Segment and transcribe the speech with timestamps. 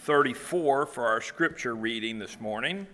[0.00, 2.86] 34 for our scripture reading this morning.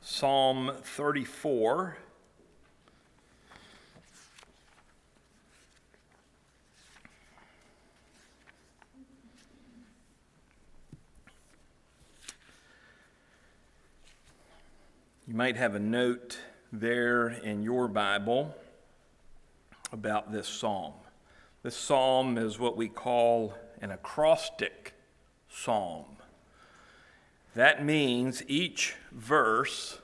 [0.00, 1.96] Psalm 34.
[15.42, 16.38] Might have a note
[16.72, 18.54] there in your Bible
[19.90, 20.92] about this psalm.
[21.64, 24.94] This psalm is what we call an acrostic
[25.48, 26.04] psalm.
[27.56, 29.98] That means each verse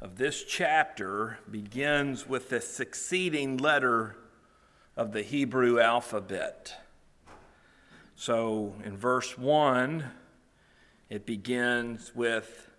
[0.00, 4.14] of this chapter begins with the succeeding letter
[4.96, 6.76] of the Hebrew alphabet.
[8.14, 10.04] So in verse 1,
[11.10, 12.70] it begins with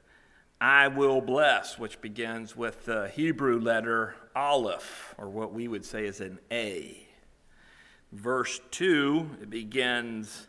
[0.66, 6.08] I will bless, which begins with the Hebrew letter Aleph, or what we would say
[6.08, 7.08] is an A.
[8.12, 10.48] Verse 2, it begins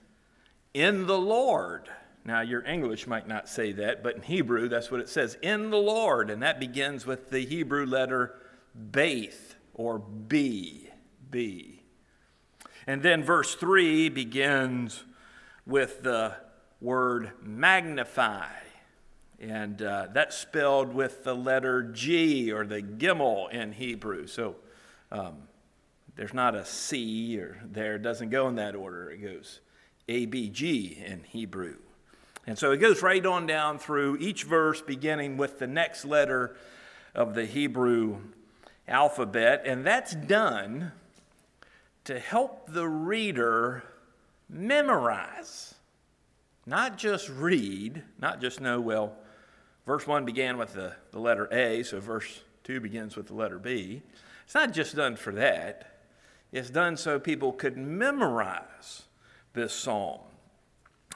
[0.72, 1.91] in the Lord.
[2.24, 5.68] Now, your English might not say that, but in Hebrew, that's what it says in
[5.68, 8.36] the Lord, and that begins with the Hebrew letter
[8.91, 10.88] Baith, or B.
[11.30, 11.82] B.
[12.86, 15.04] And then verse 3 begins
[15.66, 16.36] with the
[16.80, 18.46] word magnify
[19.40, 24.26] and uh, that's spelled with the letter G or the Gimel in Hebrew.
[24.26, 24.56] So
[25.12, 25.42] um,
[26.16, 29.10] there's not a C or there, it doesn't go in that order.
[29.10, 29.60] It goes
[30.08, 31.76] A, B, G in Hebrew.
[32.46, 36.56] And so it goes right on down through each verse, beginning with the next letter
[37.14, 38.18] of the Hebrew
[38.86, 39.62] alphabet.
[39.66, 40.92] And that's done
[42.04, 43.82] to help the reader
[44.48, 45.74] memorize,
[46.64, 49.16] not just read, not just know, well,
[49.86, 53.58] Verse 1 began with the, the letter A, so verse 2 begins with the letter
[53.58, 54.02] B.
[54.44, 56.00] It's not just done for that,
[56.52, 59.04] it's done so people could memorize
[59.52, 60.20] this psalm.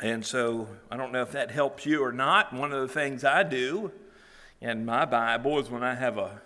[0.00, 2.52] And so I don't know if that helps you or not.
[2.52, 3.92] One of the things I do
[4.60, 6.40] in my Bible is when I have a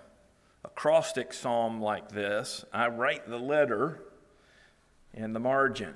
[0.65, 4.03] acrostic psalm like this, I write the letter
[5.13, 5.95] in the margin.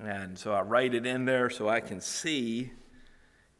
[0.00, 2.72] And so I write it in there so I can see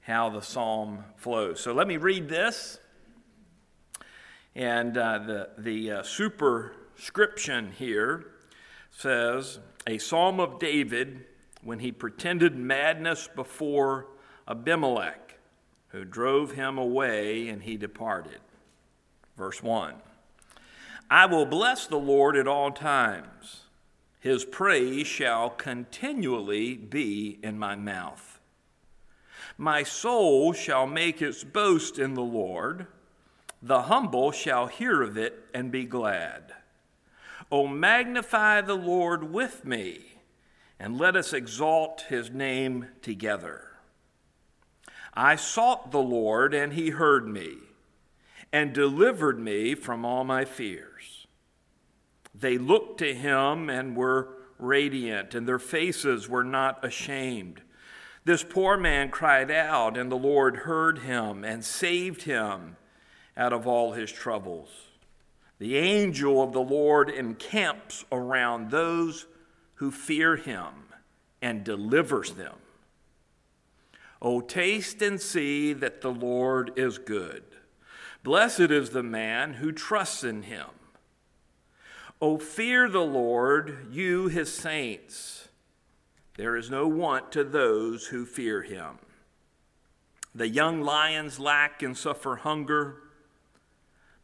[0.09, 1.61] how the psalm flows.
[1.61, 2.81] So let me read this.
[4.55, 8.25] And uh, the, the uh, superscription here
[8.91, 11.27] says A psalm of David
[11.63, 14.07] when he pretended madness before
[14.49, 15.39] Abimelech,
[15.89, 18.41] who drove him away and he departed.
[19.37, 19.95] Verse 1
[21.11, 23.65] I will bless the Lord at all times,
[24.21, 28.38] his praise shall continually be in my mouth.
[29.61, 32.87] My soul shall make its boast in the Lord.
[33.61, 36.55] The humble shall hear of it and be glad.
[37.51, 40.21] O magnify the Lord with me,
[40.79, 43.65] and let us exalt his name together.
[45.13, 47.57] I sought the Lord, and he heard me,
[48.53, 51.27] and delivered me from all my fears.
[52.33, 54.29] They looked to him and were
[54.61, 57.63] radiant, and their faces were not ashamed.
[58.29, 62.77] This poor man cried out, and the Lord heard him and saved him
[63.35, 64.69] out of all his troubles.
[65.59, 69.25] The angel of the Lord encamps around those
[69.77, 70.93] who fear him
[71.41, 72.57] and delivers them.
[74.21, 77.45] O taste and see that the Lord is good.
[78.23, 80.69] Blessed is the man who trusts in him.
[82.21, 85.48] O fear the Lord, you his saints
[86.39, 88.99] there is no want to those who fear him.
[90.33, 93.03] The young lions lack and suffer hunger,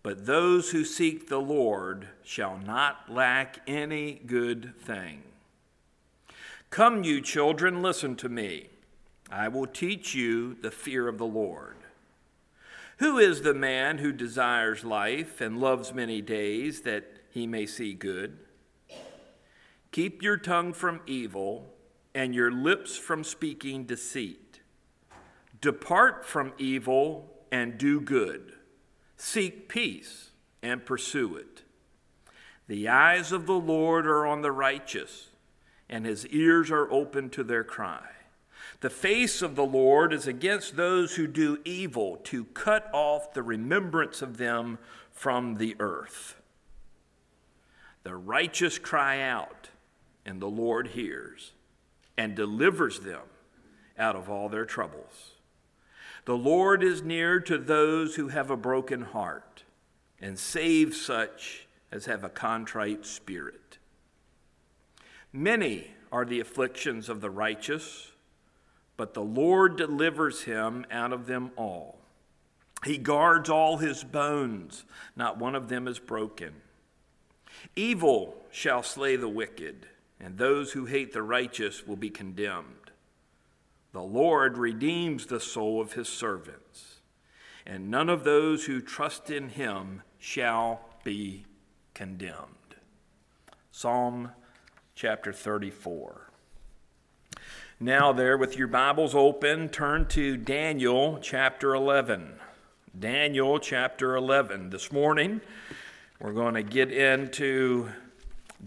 [0.05, 5.23] but those who seek the Lord shall not lack any good thing.
[6.71, 8.69] Come, you children, listen to me.
[9.29, 11.79] I will teach you the fear of the Lord.
[12.99, 17.93] Who is the man who desires life and loves many days that he may see
[17.93, 18.39] good?
[19.91, 21.74] Keep your tongue from evil
[22.15, 24.61] and your lips from speaking deceit.
[25.61, 28.53] Depart from evil and do good.
[29.17, 30.31] Seek peace
[30.63, 31.63] and pursue it.
[32.67, 35.31] The eyes of the Lord are on the righteous,
[35.89, 38.09] and his ears are open to their cry.
[38.81, 43.43] The face of the Lord is against those who do evil, to cut off the
[43.43, 44.79] remembrance of them
[45.11, 46.37] from the earth.
[48.03, 49.71] The righteous cry out,
[50.27, 51.54] and the Lord hears
[52.17, 53.23] and delivers them
[53.99, 55.33] out of all their troubles.
[56.25, 59.65] The Lord is near to those who have a broken heart
[60.21, 63.79] and saves such as have a contrite spirit.
[65.33, 68.13] Many are the afflictions of the righteous,
[68.97, 71.99] but the Lord delivers him out of them all.
[72.85, 74.85] He guards all his bones,
[75.17, 76.55] not one of them is broken.
[77.77, 79.87] Evil shall slay the wicked,
[80.25, 82.91] and those who hate the righteous will be condemned.
[83.93, 87.01] The Lord redeems the soul of his servants,
[87.67, 91.45] and none of those who trust in him shall be
[91.93, 92.77] condemned.
[93.71, 94.31] Psalm
[94.95, 96.31] chapter 34.
[97.79, 102.33] Now, there, with your Bibles open, turn to Daniel chapter 11.
[102.99, 104.71] Daniel chapter 11.
[104.71, 105.43] This morning,
[106.19, 107.91] we're going to get into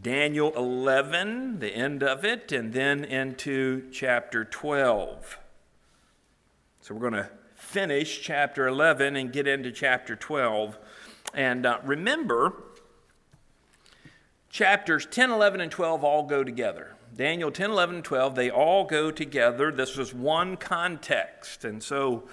[0.02, 5.40] Daniel 11, the end of it, and then into chapter 12.
[6.82, 10.78] So we're going to finish chapter 11 and get into chapter 12.
[11.34, 12.54] And uh, remember,
[14.50, 16.96] chapters 10, 11, and 12 all go together.
[17.16, 19.72] Daniel 10, 11, and 12, they all go together.
[19.72, 21.66] This was one context.
[21.66, 22.24] And so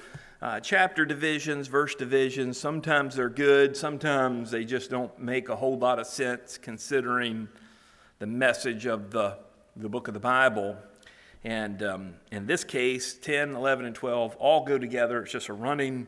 [0.44, 5.79] uh, chapter divisions, verse divisions, sometimes they're good, sometimes they just don't make a whole
[5.79, 7.49] lot of sense considering
[8.19, 9.38] the message of the,
[9.75, 10.76] the book of the Bible.
[11.44, 15.23] And um, in this case, 10, 11, and 12 all go together.
[15.23, 16.06] It's just a running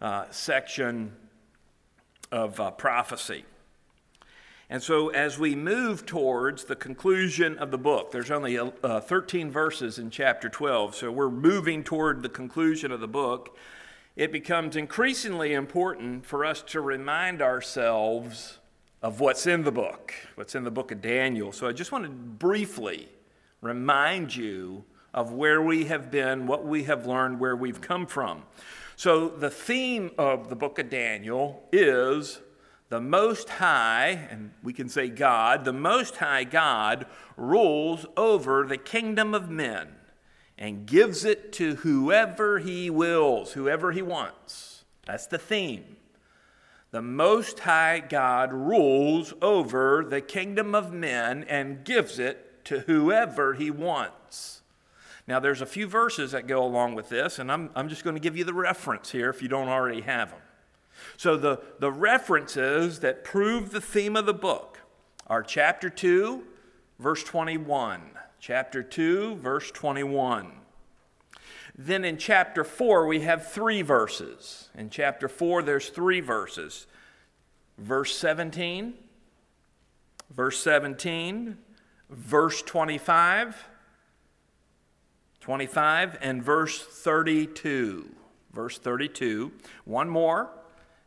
[0.00, 1.12] uh, section
[2.32, 3.44] of uh, prophecy.
[4.68, 9.48] And so, as we move towards the conclusion of the book, there's only uh, 13
[9.48, 13.56] verses in chapter 12, so we're moving toward the conclusion of the book.
[14.16, 18.58] It becomes increasingly important for us to remind ourselves
[19.02, 21.52] of what's in the book, what's in the book of Daniel.
[21.52, 23.08] So, I just want to briefly
[23.60, 24.84] remind you
[25.14, 28.42] of where we have been, what we have learned, where we've come from.
[28.96, 32.40] So, the theme of the book of Daniel is
[32.88, 37.06] the Most High, and we can say God, the Most High God
[37.36, 39.88] rules over the kingdom of men
[40.56, 44.84] and gives it to whoever he wills, whoever he wants.
[45.06, 45.96] That's the theme.
[46.92, 53.54] The Most High God rules over the kingdom of men and gives it to whoever
[53.54, 54.62] he wants.
[55.28, 58.14] Now, there's a few verses that go along with this, and I'm, I'm just going
[58.14, 60.40] to give you the reference here if you don't already have them.
[61.16, 64.80] So, the, the references that prove the theme of the book
[65.26, 66.44] are chapter 2,
[66.98, 68.02] verse 21.
[68.38, 70.52] Chapter 2, verse 21.
[71.78, 74.68] Then in chapter 4, we have three verses.
[74.74, 76.86] In chapter 4, there's three verses.
[77.78, 78.94] Verse 17,
[80.30, 81.58] verse 17,
[82.08, 83.64] verse 25,
[85.40, 88.10] 25, and verse 32.
[88.52, 89.52] Verse 32.
[89.84, 90.50] One more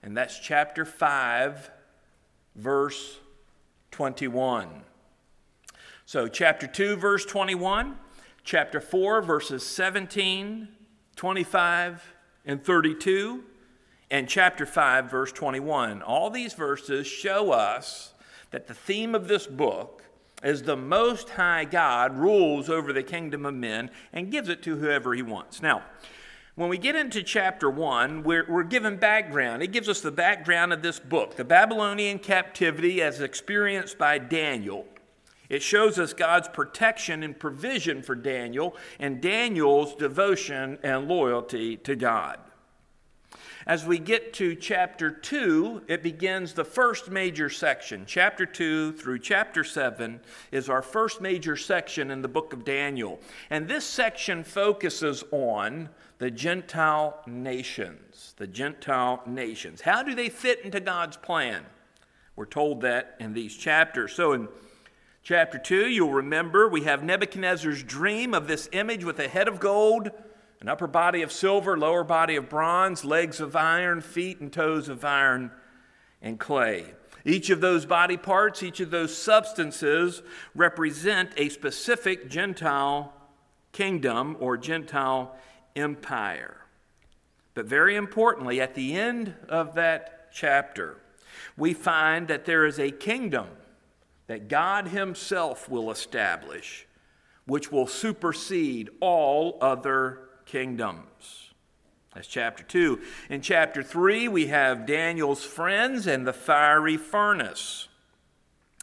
[0.03, 1.71] and that's chapter 5,
[2.55, 3.17] verse
[3.91, 4.83] 21.
[6.05, 7.95] So, chapter 2, verse 21,
[8.43, 10.67] chapter 4, verses 17,
[11.15, 12.13] 25,
[12.45, 13.43] and 32,
[14.09, 16.01] and chapter 5, verse 21.
[16.01, 18.13] All these verses show us
[18.51, 20.03] that the theme of this book
[20.43, 24.77] is the Most High God rules over the kingdom of men and gives it to
[24.77, 25.61] whoever he wants.
[25.61, 25.83] Now,
[26.59, 29.63] when we get into chapter 1, we're, we're given background.
[29.63, 34.85] It gives us the background of this book, the Babylonian captivity as experienced by Daniel.
[35.47, 41.95] It shows us God's protection and provision for Daniel and Daniel's devotion and loyalty to
[41.95, 42.39] God.
[43.65, 48.03] As we get to chapter 2, it begins the first major section.
[48.05, 50.19] Chapter 2 through chapter 7
[50.51, 53.21] is our first major section in the book of Daniel.
[53.49, 55.87] And this section focuses on
[56.19, 58.35] the Gentile nations.
[58.37, 59.81] The Gentile nations.
[59.81, 61.65] How do they fit into God's plan?
[62.35, 64.13] We're told that in these chapters.
[64.13, 64.49] So in
[65.23, 69.59] chapter 2, you'll remember we have Nebuchadnezzar's dream of this image with a head of
[69.59, 70.11] gold,
[70.59, 74.89] an upper body of silver, lower body of bronze, legs of iron, feet and toes
[74.89, 75.51] of iron
[76.21, 76.85] and clay.
[77.23, 80.21] Each of those body parts, each of those substances
[80.53, 83.13] represent a specific Gentile
[83.71, 85.35] kingdom or Gentile
[85.75, 86.57] empire.
[87.53, 90.97] But very importantly, at the end of that chapter,
[91.57, 93.47] we find that there is a kingdom
[94.27, 96.87] that God Himself will establish,
[97.45, 101.49] which will supersede all other kingdoms.
[102.13, 102.99] That's chapter 2.
[103.29, 107.87] In chapter 3, we have Daniel's friends and the fiery furnace.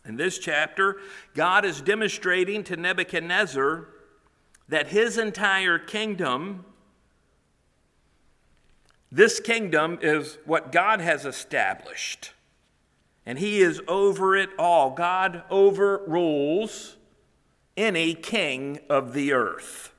[0.05, 0.99] In this chapter,
[1.35, 3.89] God is demonstrating to Nebuchadnezzar
[4.69, 6.65] that his entire kingdom
[9.17, 12.33] This kingdom is what God has established,
[13.25, 14.91] and He is over it all.
[14.91, 16.99] God overrules
[17.79, 19.95] any king of the earth,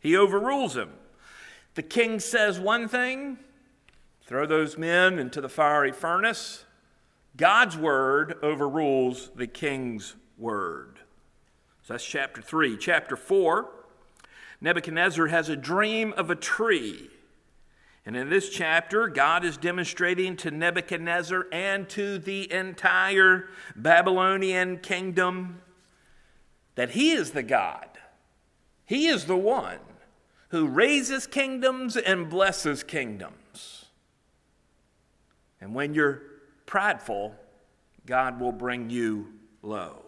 [0.00, 0.90] He overrules him.
[1.76, 3.38] The king says one thing,
[4.26, 6.66] throw those men into the fiery furnace.
[7.38, 10.98] God's word overrules the king's word.
[11.84, 12.76] So that's chapter 3.
[12.76, 13.66] Chapter 4,
[14.60, 17.08] Nebuchadnezzar has a dream of a tree.
[18.08, 25.60] And in this chapter, God is demonstrating to Nebuchadnezzar and to the entire Babylonian kingdom
[26.74, 27.86] that he is the God.
[28.86, 29.80] He is the one
[30.48, 33.84] who raises kingdoms and blesses kingdoms.
[35.60, 36.22] And when you're
[36.64, 37.34] prideful,
[38.06, 40.02] God will bring you low.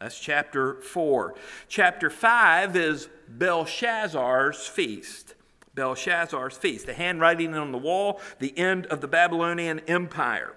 [0.00, 1.34] That's chapter 4.
[1.68, 5.34] Chapter 5 is Belshazzar's feast.
[5.74, 10.54] Belshazzar's feast, the handwriting on the wall, the end of the Babylonian Empire.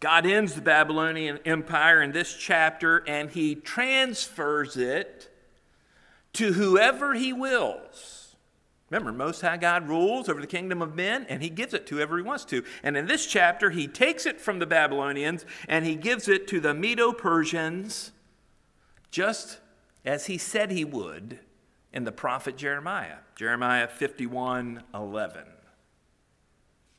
[0.00, 5.28] God ends the Babylonian Empire in this chapter and he transfers it
[6.32, 8.20] to whoever he wills.
[8.90, 11.94] Remember, Most High God rules over the kingdom of men, and He gives it to
[11.96, 12.64] whoever He wants to.
[12.82, 16.58] And in this chapter, He takes it from the Babylonians and He gives it to
[16.58, 18.10] the Medo Persians,
[19.12, 19.60] just
[20.04, 21.38] as He said He would
[21.92, 23.18] in the prophet Jeremiah.
[23.36, 25.42] Jeremiah 51 11.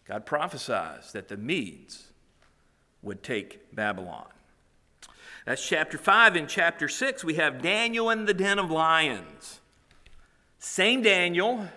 [0.06, 2.08] God prophesies that the Medes
[3.02, 4.28] would take Babylon.
[5.46, 6.36] That's chapter 5.
[6.36, 9.60] In chapter 6, we have Daniel in the den of lions.
[10.60, 11.68] Same Daniel,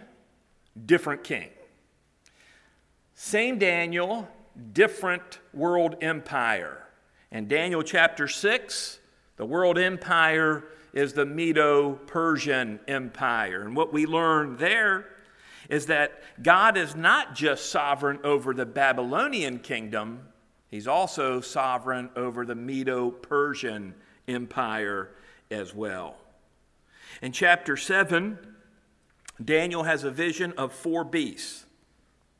[0.85, 1.49] different king.
[3.15, 4.29] Same Daniel,
[4.73, 6.87] different world empire.
[7.31, 8.99] And Daniel chapter 6,
[9.37, 10.65] the world empire
[10.95, 13.63] is the Medo Persian Empire.
[13.63, 15.07] And what we learn there
[15.69, 20.21] is that God is not just sovereign over the Babylonian kingdom,
[20.71, 23.95] he's also sovereign over the Medo Persian
[24.29, 25.11] Empire
[25.51, 26.17] as well.
[27.21, 28.39] In chapter 7,
[29.45, 31.65] Daniel has a vision of four beasts.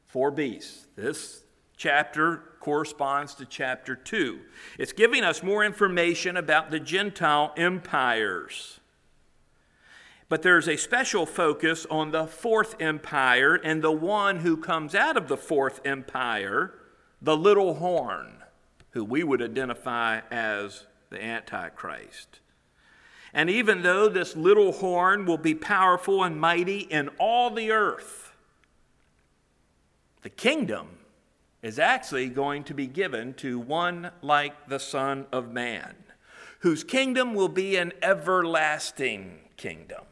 [0.07, 0.87] Four beasts.
[0.95, 1.44] This
[1.77, 4.41] chapter corresponds to chapter 2.
[4.79, 8.81] It's giving us more information about the Gentile empires.
[10.29, 15.17] But there's a special focus on the fourth empire and the one who comes out
[15.17, 16.73] of the fourth empire,
[17.21, 18.43] the little horn,
[18.93, 22.41] who we would identify as the Antichrist.
[23.35, 28.33] And even though this little horn will be powerful and mighty in all the earth,
[30.23, 30.87] the kingdom
[31.65, 35.95] is actually going to be given to one like the Son of Man,
[36.59, 40.03] whose kingdom will be an everlasting kingdom.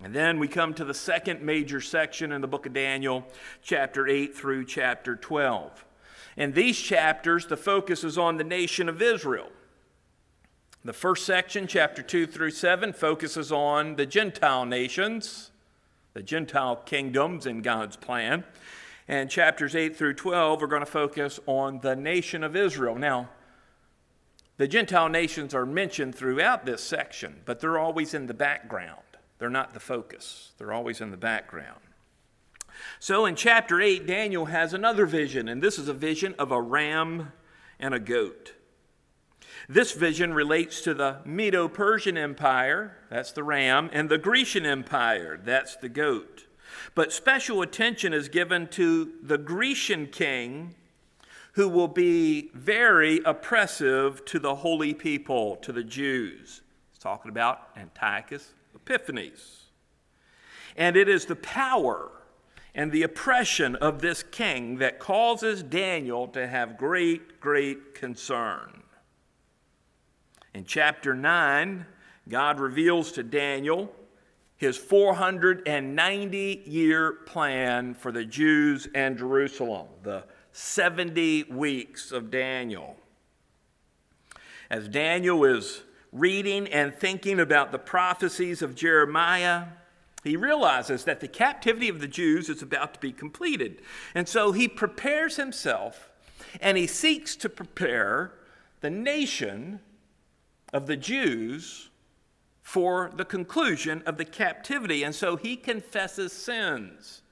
[0.00, 3.26] And then we come to the second major section in the book of Daniel,
[3.60, 5.84] chapter 8 through chapter 12.
[6.36, 9.48] In these chapters, the focus is on the nation of Israel.
[10.84, 15.50] The first section, chapter 2 through 7, focuses on the Gentile nations,
[16.14, 18.44] the Gentile kingdoms in God's plan.
[19.08, 22.94] And chapters 8 through 12 are going to focus on the nation of Israel.
[22.94, 23.30] Now,
[24.58, 29.00] the Gentile nations are mentioned throughout this section, but they're always in the background.
[29.38, 31.80] They're not the focus, they're always in the background.
[33.00, 36.60] So in chapter 8, Daniel has another vision, and this is a vision of a
[36.60, 37.32] ram
[37.80, 38.54] and a goat.
[39.68, 45.40] This vision relates to the Medo Persian Empire, that's the ram, and the Grecian Empire,
[45.42, 46.47] that's the goat.
[46.94, 50.74] But special attention is given to the Grecian king
[51.52, 56.60] who will be very oppressive to the holy people, to the Jews.
[56.90, 59.64] He's talking about Antiochus Epiphanes.
[60.76, 62.10] And it is the power
[62.74, 68.84] and the oppression of this king that causes Daniel to have great, great concern.
[70.54, 71.86] In chapter 9,
[72.28, 73.92] God reveals to Daniel
[74.58, 82.96] his 490 year plan for the Jews and Jerusalem, the 70 weeks of Daniel.
[84.68, 89.64] As Daniel is reading and thinking about the prophecies of Jeremiah,
[90.24, 93.80] he realizes that the captivity of the Jews is about to be completed.
[94.14, 96.10] And so he prepares himself
[96.60, 98.32] and he seeks to prepare
[98.80, 99.78] the nation
[100.72, 101.87] of the Jews
[102.68, 105.02] for the conclusion of the captivity.
[105.02, 107.22] And so he confesses sins,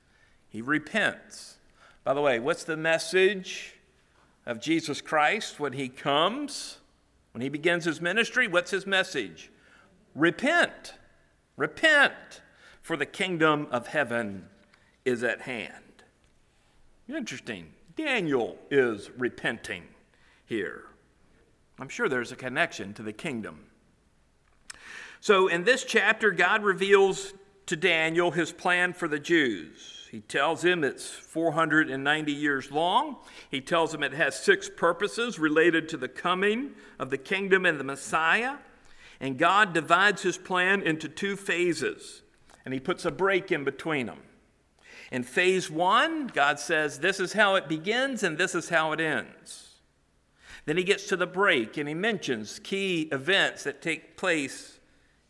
[0.49, 1.59] he repents.
[2.05, 3.75] By the way, what's the message
[4.47, 6.79] of Jesus Christ when he comes?
[7.33, 9.51] When he begins his ministry, what's his message?
[10.15, 10.95] Repent.
[11.59, 12.41] Repent.
[12.81, 14.47] for the kingdom of heaven
[15.05, 16.05] is at hand.
[17.09, 17.75] Interesting.
[17.95, 19.83] Daniel is repenting
[20.47, 20.85] here.
[21.79, 23.66] I'm sure there's a connection to the kingdom.
[25.21, 27.35] So, in this chapter, God reveals
[27.67, 30.09] to Daniel his plan for the Jews.
[30.11, 33.17] He tells him it's 490 years long.
[33.51, 37.79] He tells him it has six purposes related to the coming of the kingdom and
[37.79, 38.57] the Messiah.
[39.21, 42.23] And God divides his plan into two phases,
[42.65, 44.21] and he puts a break in between them.
[45.11, 49.01] In phase one, God says, This is how it begins and this is how it
[49.01, 49.77] ends.
[50.67, 54.76] Then he gets to the break and he mentions key events that take place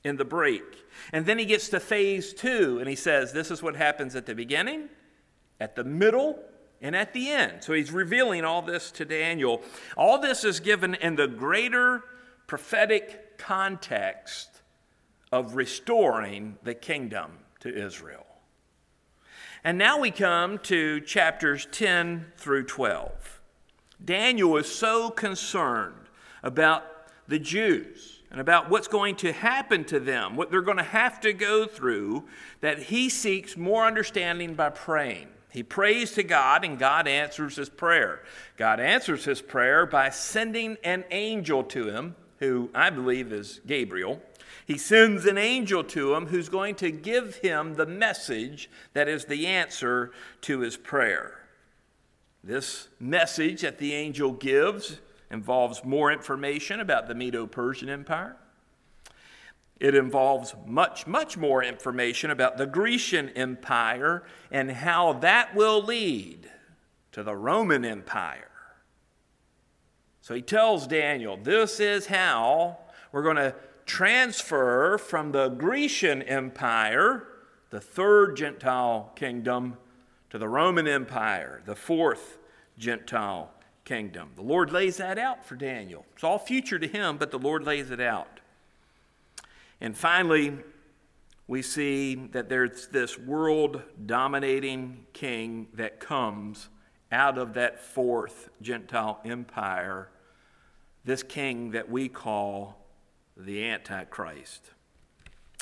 [0.07, 0.85] in the break.
[1.13, 4.25] And then he gets to phase two and he says, This is what happens at
[4.25, 4.89] the beginning,
[5.61, 6.39] at the middle,
[6.81, 7.65] and at the end.
[7.65, 9.63] So he's revealing all this to Daniel.
[9.97, 12.05] All this is given in the greater
[12.47, 14.63] prophetic context
[15.33, 18.27] of restoring the kingdom to Israel.
[19.65, 23.41] And now we come to chapters 10 through 12.
[24.05, 26.09] Daniel is so concerned
[26.43, 26.85] about
[27.27, 31.21] the Jews and about what's going to happen to them, what they're going to have
[31.21, 32.25] to go through,
[32.61, 35.29] that he seeks more understanding by praying.
[35.51, 38.23] He prays to God, and God answers his prayer.
[38.57, 44.21] God answers his prayer by sending an angel to him, who I believe is Gabriel,
[44.67, 49.27] he sends an angel to him who's going to give him the message that is
[49.27, 50.11] the answer
[50.43, 51.39] to his prayer.
[52.43, 54.99] This message that the angel gives
[55.31, 58.37] involves more information about the Medo Persian Empire.
[59.79, 66.51] It involves much, much more information about the Grecian Empire and how that will lead
[67.13, 68.51] to the Roman Empire.
[70.23, 72.79] So he tells Daniel, This is how
[73.13, 73.55] we're going to
[73.85, 77.27] transfer from the Grecian Empire,
[77.71, 79.77] the third Gentile kingdom,
[80.31, 82.39] to the Roman Empire, the fourth
[82.79, 83.53] Gentile
[83.87, 84.33] kingdom.
[84.37, 86.05] The Lord lays that out for Daniel.
[86.15, 88.41] It's all future to him, but the Lord lays it out.
[89.81, 90.59] And finally,
[91.49, 96.69] we see that there's this world dominating king that comes
[97.13, 100.09] out of that fourth Gentile empire,
[101.05, 102.85] this king that we call
[103.37, 104.73] the Antichrist.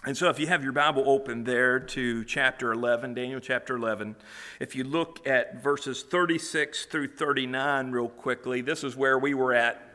[0.06, 4.16] And so, if you have your Bible open there to chapter 11, Daniel chapter 11,
[4.60, 9.54] if you look at verses 36 through 39 real quickly, this is where we were
[9.54, 9.94] at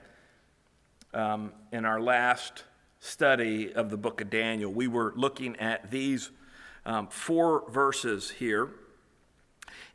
[1.14, 2.64] um, in our last
[3.00, 4.72] study of the book of Daniel.
[4.72, 6.32] We were looking at these
[6.88, 8.70] um, four verses here.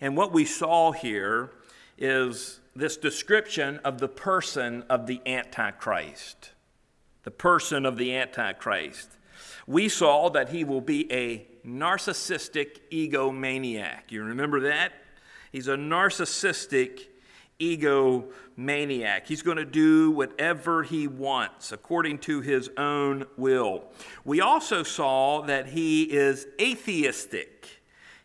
[0.01, 1.51] And what we saw here
[1.99, 6.53] is this description of the person of the Antichrist
[7.25, 9.17] the person of the Antichrist.
[9.67, 14.11] We saw that he will be a narcissistic egomaniac.
[14.11, 14.93] You remember that?
[15.51, 17.07] He's a narcissistic
[17.61, 19.27] egomaniac.
[19.27, 23.85] He's going to do whatever he wants according to his own will.
[24.25, 27.69] We also saw that he is atheistic.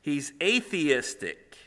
[0.01, 1.57] He's atheistic.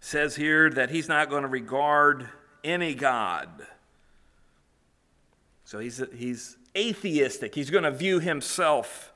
[0.00, 2.28] says here that he's not going to regard
[2.62, 3.66] any God.
[5.64, 7.54] So he's, he's atheistic.
[7.54, 9.12] He's going to view himself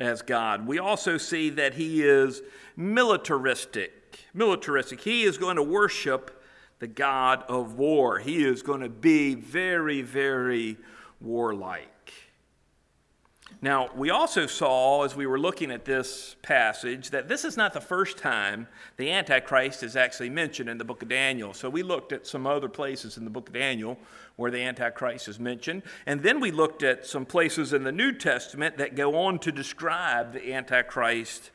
[0.00, 0.66] as God.
[0.66, 2.42] We also see that he is
[2.76, 3.92] militaristic.
[4.32, 5.00] Militaristic.
[5.00, 6.42] He is going to worship
[6.78, 8.18] the God of war.
[8.18, 10.76] He is going to be very, very
[11.20, 11.88] warlike.
[13.62, 17.72] Now, we also saw as we were looking at this passage that this is not
[17.72, 21.54] the first time the Antichrist is actually mentioned in the book of Daniel.
[21.54, 23.98] So we looked at some other places in the book of Daniel
[24.36, 25.82] where the Antichrist is mentioned.
[26.06, 29.52] And then we looked at some places in the New Testament that go on to
[29.52, 31.50] describe the Antichrist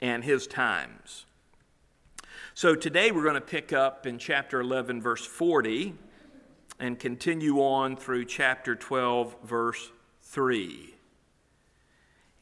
[0.00, 1.24] and his times.
[2.54, 5.94] So today we're going to pick up in chapter 11, verse 40,
[6.78, 9.90] and continue on through chapter 12, verse
[10.20, 10.94] 3.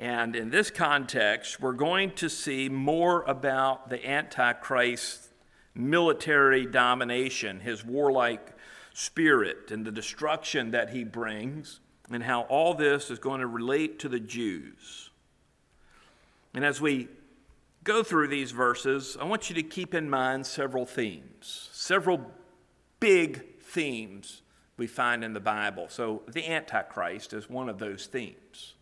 [0.01, 5.29] And in this context, we're going to see more about the Antichrist's
[5.75, 8.57] military domination, his warlike
[8.95, 13.99] spirit, and the destruction that he brings, and how all this is going to relate
[13.99, 15.11] to the Jews.
[16.55, 17.09] And as we
[17.85, 22.23] go through these verses, I want you to keep in mind several themes, several
[23.01, 24.41] big themes
[24.79, 25.89] we find in the Bible.
[25.91, 28.77] So the Antichrist is one of those themes.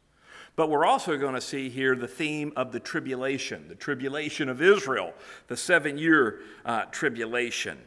[0.58, 4.60] But we're also going to see here the theme of the tribulation, the tribulation of
[4.60, 5.14] Israel,
[5.46, 7.78] the seven year uh, tribulation.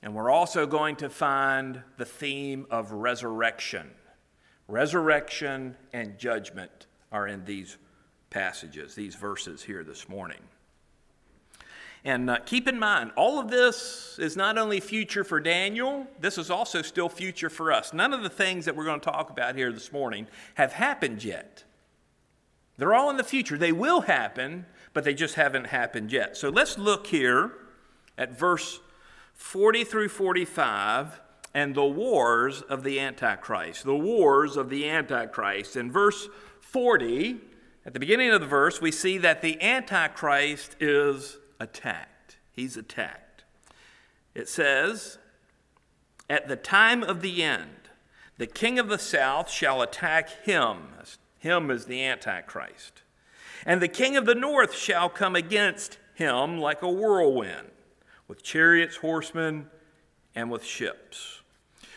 [0.00, 3.90] And we're also going to find the theme of resurrection.
[4.68, 7.76] Resurrection and judgment are in these
[8.30, 10.40] passages, these verses here this morning.
[12.06, 16.38] And uh, keep in mind, all of this is not only future for Daniel, this
[16.38, 17.92] is also still future for us.
[17.92, 21.22] None of the things that we're going to talk about here this morning have happened
[21.22, 21.64] yet.
[22.78, 23.56] They're all in the future.
[23.56, 26.36] They will happen, but they just haven't happened yet.
[26.36, 27.52] So let's look here
[28.18, 28.80] at verse
[29.34, 31.20] 40 through 45
[31.54, 33.84] and the wars of the Antichrist.
[33.84, 35.76] The wars of the Antichrist.
[35.76, 36.28] In verse
[36.60, 37.40] 40,
[37.86, 42.36] at the beginning of the verse, we see that the Antichrist is attacked.
[42.50, 43.44] He's attacked.
[44.34, 45.18] It says,
[46.28, 47.88] At the time of the end,
[48.36, 50.88] the king of the south shall attack him.
[51.46, 53.02] Him as the Antichrist.
[53.64, 57.70] And the king of the north shall come against him like a whirlwind,
[58.28, 59.70] with chariots, horsemen,
[60.34, 61.40] and with ships.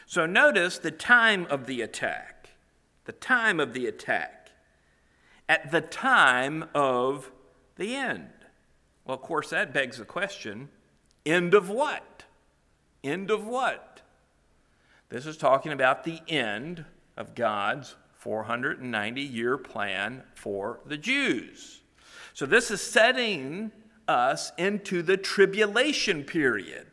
[0.05, 2.51] So notice the time of the attack.
[3.05, 4.51] The time of the attack.
[5.47, 7.31] At the time of
[7.75, 8.29] the end.
[9.05, 10.69] Well, of course, that begs the question
[11.25, 12.23] end of what?
[13.03, 14.01] End of what?
[15.09, 16.85] This is talking about the end
[17.17, 21.79] of God's 490 year plan for the Jews.
[22.33, 23.71] So, this is setting
[24.07, 26.87] us into the tribulation period.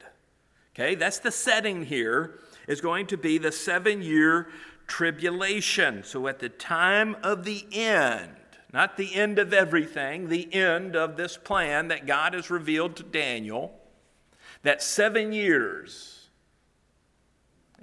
[0.75, 4.49] Okay, that's the setting here, is going to be the seven year
[4.87, 6.05] tribulation.
[6.05, 8.31] So, at the time of the end,
[8.73, 13.03] not the end of everything, the end of this plan that God has revealed to
[13.03, 13.81] Daniel.
[14.63, 16.16] That seven years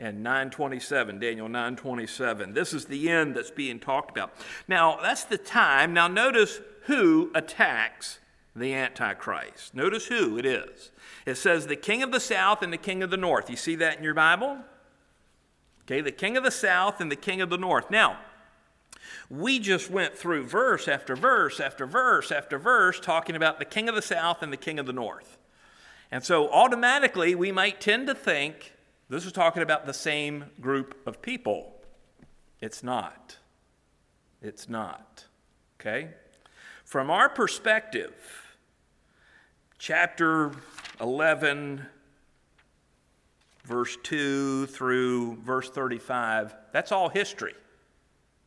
[0.04, 4.34] and 927 daniel 927 this is the end that's being talked about.
[4.68, 5.94] Now that's the time.
[5.94, 8.20] Now notice who attacks
[8.54, 9.74] the antichrist.
[9.74, 10.92] Notice who it is.
[11.26, 13.50] It says the king of the south and the king of the north.
[13.50, 14.58] You see that in your bible?
[15.86, 17.90] Okay the king of the south and the king of the north.
[17.90, 18.20] Now
[19.30, 23.88] we just went through verse after verse after verse after verse talking about the king
[23.88, 25.38] of the south and the king of the north.
[26.12, 28.73] And so automatically we might tend to think
[29.10, 31.74] this is talking about the same group of people.
[32.62, 33.38] It's not.
[34.42, 35.26] It's not.
[35.80, 36.10] Okay?
[36.86, 38.14] From our perspective,
[39.78, 40.52] chapter
[41.02, 41.86] 11,
[43.66, 47.56] verse 2 through verse 35, that's all history.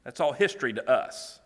[0.05, 1.41] That's all history to us.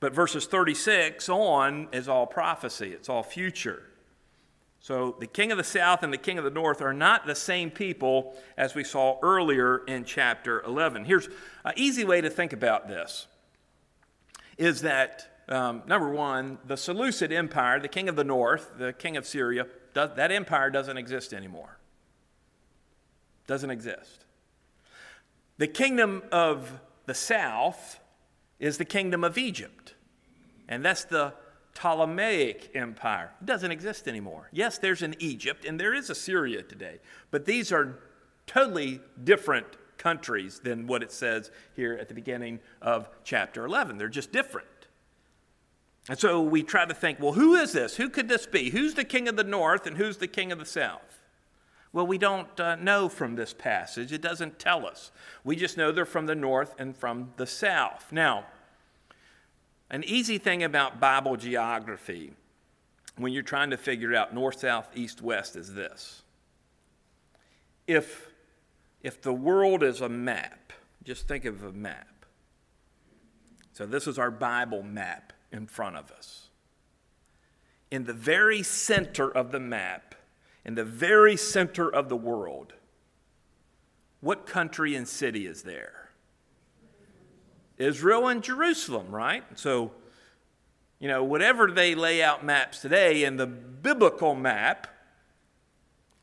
[0.00, 3.82] But verses 36 on is all prophecy, it's all future.
[4.84, 7.34] So the king of the south and the king of the north are not the
[7.34, 11.06] same people as we saw earlier in chapter 11.
[11.06, 11.26] Here's
[11.64, 13.26] an easy way to think about this
[14.58, 19.16] is that um, number one, the Seleucid Empire, the king of the north, the king
[19.16, 21.78] of Syria, does, that empire doesn't exist anymore.
[23.46, 24.26] Doesn't exist.
[25.56, 28.00] The kingdom of the south
[28.58, 29.94] is the kingdom of Egypt,
[30.68, 31.32] and that's the
[31.74, 33.32] Ptolemaic Empire.
[33.40, 34.48] It doesn't exist anymore.
[34.52, 36.98] Yes, there's an Egypt, and there is a Syria today,
[37.30, 37.98] but these are
[38.46, 39.66] totally different
[39.98, 43.98] countries than what it says here at the beginning of chapter 11.
[43.98, 44.66] They're just different.
[46.08, 47.96] And so we try to think, well, who is this?
[47.96, 48.70] Who could this be?
[48.70, 51.20] Who's the king of the north and who's the king of the south?
[51.92, 54.12] Well, we don't uh, know from this passage.
[54.12, 55.12] It doesn't tell us.
[55.44, 58.12] We just know they're from the north and from the south.
[58.12, 58.46] Now,
[59.90, 62.32] an easy thing about Bible geography
[63.16, 66.22] when you're trying to figure out north, south, east, west is this.
[67.86, 68.28] If,
[69.02, 70.72] if the world is a map,
[71.04, 72.08] just think of a map.
[73.72, 76.48] So, this is our Bible map in front of us.
[77.90, 80.14] In the very center of the map
[80.64, 82.72] in the very center of the world,
[84.20, 86.03] what country and city is there?
[87.78, 89.42] Israel and Jerusalem, right?
[89.56, 89.92] So,
[90.98, 94.86] you know, whatever they lay out maps today, in the biblical map,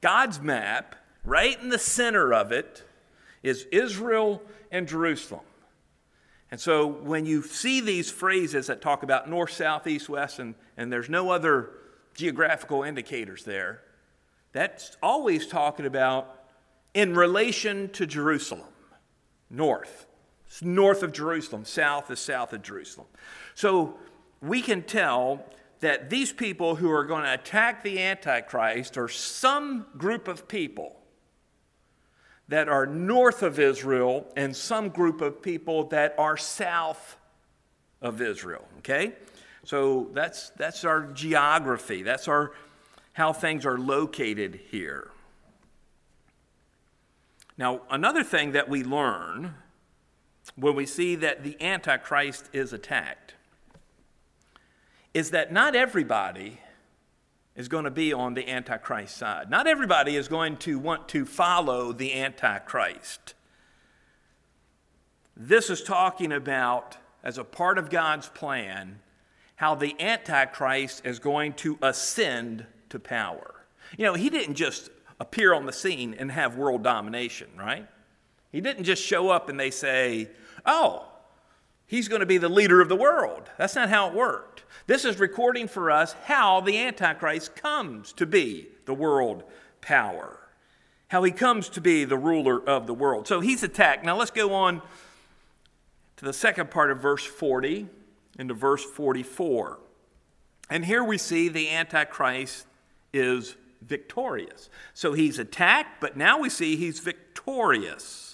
[0.01, 2.83] God's map, right in the center of it,
[3.43, 5.41] is Israel and Jerusalem.
[6.49, 10.55] And so when you see these phrases that talk about north, south, east, west, and,
[10.75, 11.69] and there's no other
[12.13, 13.81] geographical indicators there,
[14.51, 16.43] that's always talking about
[16.93, 18.67] in relation to Jerusalem,
[19.49, 20.07] north.
[20.51, 23.07] It's north of Jerusalem, south is south of Jerusalem.
[23.55, 23.97] So
[24.41, 25.45] we can tell
[25.79, 30.97] that these people who are going to attack the Antichrist are some group of people
[32.49, 37.15] that are north of Israel and some group of people that are south
[38.01, 38.67] of Israel.
[38.79, 39.13] Okay?
[39.63, 42.03] So that's, that's our geography.
[42.03, 42.51] That's our
[43.13, 45.11] how things are located here.
[47.57, 49.55] Now, another thing that we learn
[50.55, 53.35] when we see that the Antichrist is attacked
[55.13, 56.59] is that not everybody
[57.55, 59.49] is going to be on the Antichrist side.
[59.49, 63.33] Not everybody is going to want to follow the Antichrist.
[65.35, 68.99] This is talking about, as a part of God's plan,
[69.55, 73.55] how the Antichrist is going to ascend to power.
[73.97, 77.87] You know, he didn't just appear on the scene and have world domination, right?
[78.51, 80.29] He didn't just show up and they say,
[80.65, 81.07] oh,
[81.85, 83.49] he's going to be the leader of the world.
[83.57, 84.63] That's not how it worked.
[84.87, 89.43] This is recording for us how the Antichrist comes to be the world
[89.81, 90.39] power,
[91.09, 93.27] how he comes to be the ruler of the world.
[93.27, 94.03] So he's attacked.
[94.03, 94.81] Now let's go on
[96.17, 97.87] to the second part of verse 40
[98.37, 99.79] into verse 44.
[100.69, 102.65] And here we see the Antichrist
[103.13, 104.69] is victorious.
[104.93, 108.30] So he's attacked, but now we see he's victorious.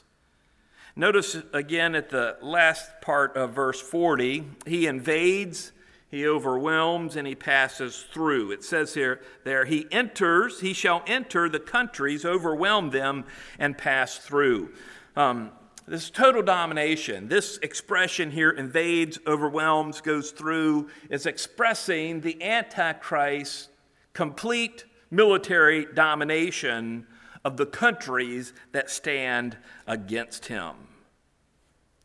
[0.97, 5.71] Notice again at the last part of verse 40, he invades,
[6.09, 8.49] he overwhelms, and he passes through.
[8.49, 13.25] It says here, there, he enters, he shall enter the countries, overwhelm them,
[13.59, 14.73] and pass through.
[15.15, 15.51] Um,
[15.87, 23.69] this total domination, this expression here invades, overwhelms, goes through, is expressing the Antichrist
[24.13, 27.05] complete military domination
[27.45, 30.86] of the countries that stand against him.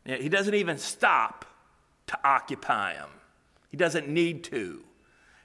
[0.05, 1.45] He doesn't even stop
[2.07, 3.09] to occupy them,
[3.69, 4.83] he doesn't need to.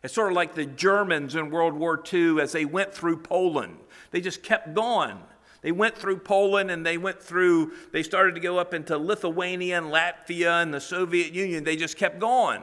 [0.02, 3.78] It's sort of like the Germans in World War II as they went through Poland.
[4.12, 5.18] They just kept going.
[5.60, 9.78] They went through Poland and they went through, they started to go up into Lithuania
[9.78, 11.64] and Latvia and the Soviet Union.
[11.64, 12.62] They just kept going.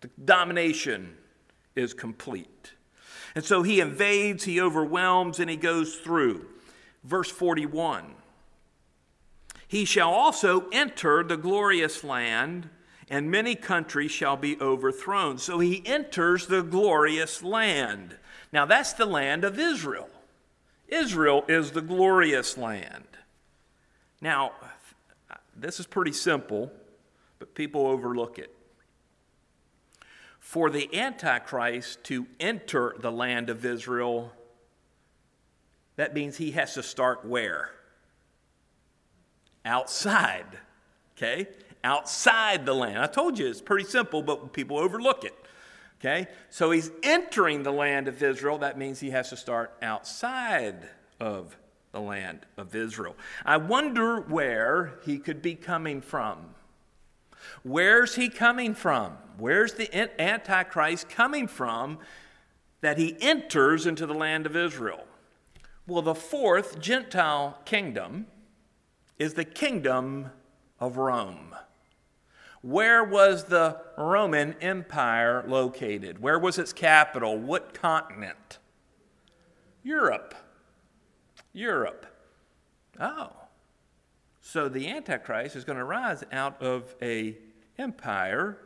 [0.00, 1.16] The domination
[1.76, 2.72] is complete.
[3.36, 6.46] And so he invades, he overwhelms, and he goes through.
[7.04, 8.14] Verse 41
[9.70, 12.68] He shall also enter the glorious land,
[13.08, 15.38] and many countries shall be overthrown.
[15.38, 18.16] So he enters the glorious land.
[18.52, 20.08] Now that's the land of Israel.
[20.88, 23.06] Israel is the glorious land.
[24.20, 24.52] Now,
[25.56, 26.72] this is pretty simple,
[27.38, 28.52] but people overlook it
[30.50, 34.32] for the Antichrist to enter the land of Israel,
[35.94, 37.70] that means he has to start where?
[39.64, 40.58] Outside.
[41.16, 41.48] Okay?
[41.84, 42.98] Outside the land.
[42.98, 45.34] I told you it's pretty simple, but people overlook it.
[46.00, 46.28] Okay?
[46.48, 48.58] So he's entering the land of Israel.
[48.58, 51.56] That means he has to start outside of
[51.92, 53.16] the land of Israel.
[53.44, 56.54] I wonder where he could be coming from.
[57.62, 59.16] Where's he coming from?
[59.38, 61.98] Where's the Antichrist coming from
[62.80, 65.04] that he enters into the land of Israel?
[65.86, 68.26] Well, the fourth Gentile kingdom
[69.20, 70.30] is the kingdom
[70.80, 71.54] of Rome.
[72.62, 76.20] Where was the Roman Empire located?
[76.20, 77.38] Where was its capital?
[77.38, 78.58] What continent?
[79.82, 80.34] Europe.
[81.52, 82.06] Europe.
[82.98, 83.30] Oh.
[84.40, 87.36] So the Antichrist is going to rise out of a
[87.78, 88.58] empire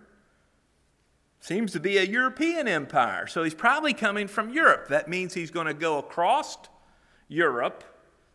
[1.41, 3.27] seems to be a European empire.
[3.27, 4.87] So he's probably coming from Europe.
[4.89, 6.57] That means he's going to go across
[7.29, 7.85] Europe.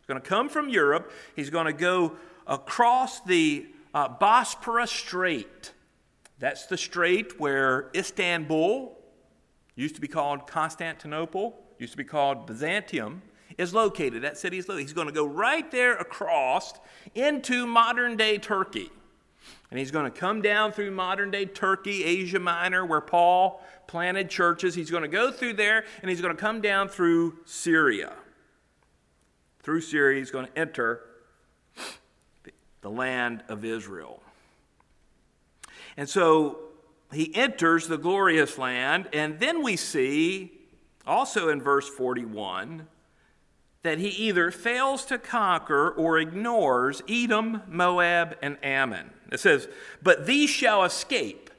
[0.09, 1.11] Going to come from Europe.
[1.35, 2.13] He's going to go
[2.47, 5.71] across the uh, Bosporus Strait.
[6.39, 8.97] That's the strait where Istanbul,
[9.75, 13.21] used to be called Constantinople, used to be called Byzantium,
[13.59, 14.23] is located.
[14.23, 14.87] That city is located.
[14.87, 16.73] He's going to go right there across
[17.13, 18.89] into modern day Turkey.
[19.69, 24.31] And he's going to come down through modern day Turkey, Asia Minor, where Paul planted
[24.31, 24.73] churches.
[24.73, 28.13] He's going to go through there and he's going to come down through Syria.
[29.69, 30.99] Through Syria, he's going to enter
[32.81, 34.23] the land of Israel.
[35.95, 36.57] And so
[37.13, 40.53] he enters the glorious land, and then we see
[41.05, 42.87] also in verse 41
[43.83, 49.11] that he either fails to conquer or ignores Edom, Moab, and Ammon.
[49.31, 49.67] It says,
[50.01, 51.51] But these shall escape.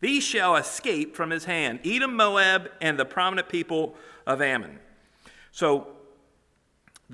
[0.00, 3.94] These shall escape from his hand Edom, Moab, and the prominent people
[4.26, 4.80] of Ammon.
[5.52, 5.93] So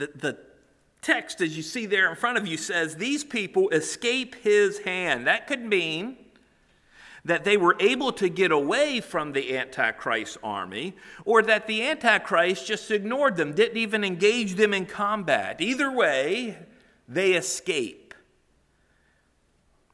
[0.00, 0.38] the, the
[1.02, 5.26] text, as you see there in front of you, says, These people escape his hand.
[5.26, 6.16] That could mean
[7.22, 10.94] that they were able to get away from the Antichrist army,
[11.26, 15.60] or that the Antichrist just ignored them, didn't even engage them in combat.
[15.60, 16.56] Either way,
[17.06, 18.14] they escape.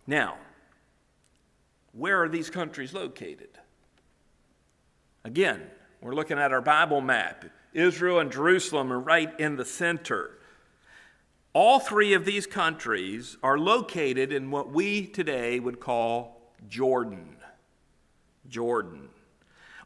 [0.06, 0.36] Now,
[1.92, 3.58] where are these countries located?
[5.24, 5.62] Again,
[6.00, 7.46] we're looking at our Bible map.
[7.76, 10.30] Israel and Jerusalem are right in the center.
[11.52, 17.36] All three of these countries are located in what we today would call Jordan.
[18.48, 19.08] Jordan.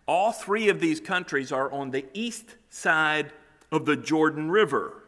[0.07, 3.33] All three of these countries are on the east side
[3.71, 5.05] of the Jordan River.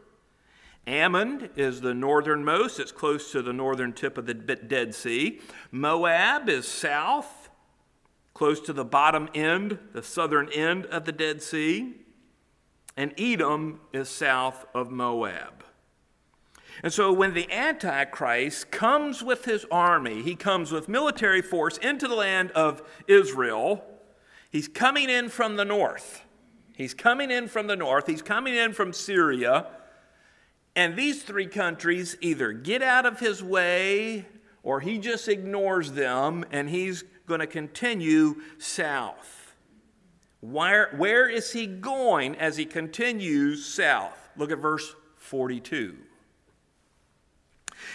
[0.87, 5.41] Ammon is the northernmost, it's close to the northern tip of the Dead Sea.
[5.71, 7.51] Moab is south,
[8.35, 12.02] close to the bottom end, the southern end of the Dead Sea.
[12.97, 15.65] And Edom is south of Moab.
[16.83, 22.09] And so when the Antichrist comes with his army, he comes with military force into
[22.09, 23.85] the land of Israel,
[24.51, 26.25] he's coming in from the north.
[26.75, 29.67] He's coming in from the north, he's coming in from Syria.
[30.75, 34.25] And these three countries either get out of his way
[34.63, 39.42] or he just ignores them and he's going to continue south.
[40.43, 44.19] Where, where is he going as he continues south?
[44.37, 45.97] Look at verse 42.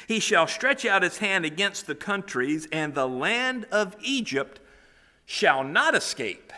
[0.07, 4.61] He shall stretch out his hand against the countries, and the land of Egypt
[5.25, 6.53] shall not escape.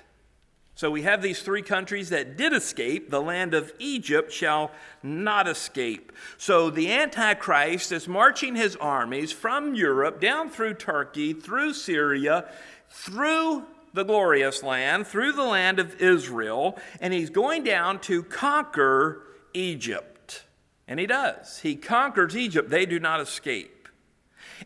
[0.75, 3.09] So we have these three countries that did escape.
[3.09, 4.71] The land of Egypt shall
[5.01, 6.11] not escape.
[6.37, 12.45] So the Antichrist is marching his armies from Europe down through Turkey, through Syria,
[12.89, 19.23] through the glorious land, through the land of Israel, and he's going down to conquer
[19.53, 20.43] Egypt.
[20.87, 21.59] And he does.
[21.59, 22.69] He conquers Egypt.
[22.69, 23.87] They do not escape.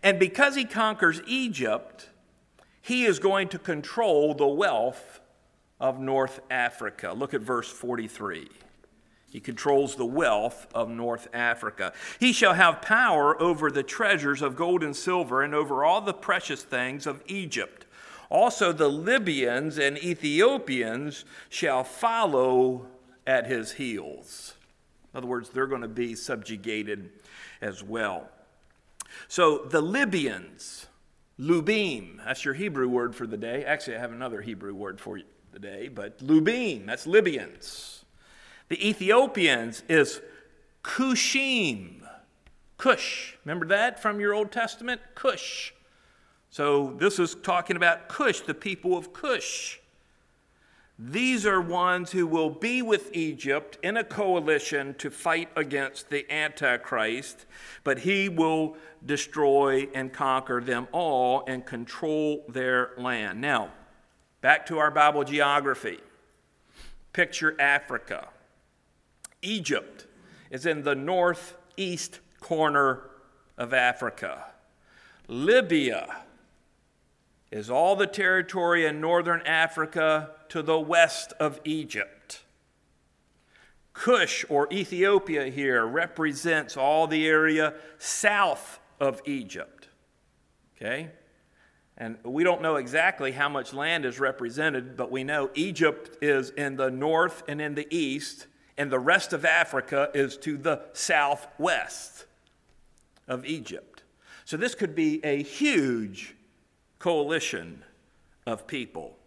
[0.02, 2.10] And because he conquers Egypt,
[2.82, 5.22] he is going to control the wealth
[5.80, 7.14] of North Africa.
[7.14, 8.50] Look at verse 43.
[9.30, 11.92] He controls the wealth of North Africa.
[12.20, 16.14] He shall have power over the treasures of gold and silver and over all the
[16.14, 17.83] precious things of Egypt.
[18.34, 22.88] Also, the Libyans and Ethiopians shall follow
[23.28, 24.56] at his heels.
[25.14, 27.12] In other words, they're going to be subjugated
[27.62, 28.28] as well.
[29.28, 30.88] So, the Libyans,
[31.40, 33.64] Lubim, that's your Hebrew word for the day.
[33.66, 38.04] Actually, I have another Hebrew word for the day, but Lubim, that's Libyans.
[38.68, 40.22] The Ethiopians is
[40.84, 42.02] Kushim,
[42.80, 43.38] Cush.
[43.46, 45.02] Remember that from your Old Testament?
[45.14, 45.72] Cush.
[46.54, 49.80] So this is talking about Cush, the people of Cush.
[50.98, 56.32] These are ones who will be with Egypt in a coalition to fight against the
[56.32, 57.46] Antichrist,
[57.84, 63.42] but he will destroy and conquer them all and control their land.
[63.42, 63.72] Now,
[64.44, 66.02] Back to our Bible geography.
[67.14, 68.28] Picture Africa.
[69.42, 70.06] Egypt
[70.52, 73.04] is in the northeast corner
[73.58, 74.48] of Africa.
[75.30, 76.23] Libya
[77.54, 82.42] is all the territory in northern Africa to the west of Egypt.
[83.94, 89.88] Cush or Ethiopia here represents all the area south of Egypt.
[90.76, 91.12] Okay?
[91.96, 96.50] And we don't know exactly how much land is represented, but we know Egypt is
[96.50, 98.48] in the north and in the east,
[98.80, 102.26] and the rest of Africa is to the southwest
[103.28, 104.02] of Egypt.
[104.44, 106.34] So this could be a huge
[107.04, 107.84] coalition
[108.48, 109.18] of people.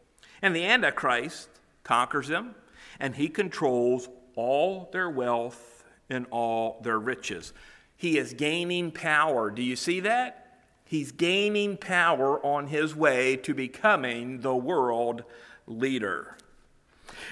[0.40, 1.50] And the Antichrist
[1.84, 2.54] conquers them,
[2.98, 7.52] and he controls all their wealth and all their riches.
[7.94, 9.50] He is gaining power.
[9.50, 10.58] Do you see that?
[10.86, 15.24] He's gaining power on his way to becoming the world
[15.66, 16.38] leader.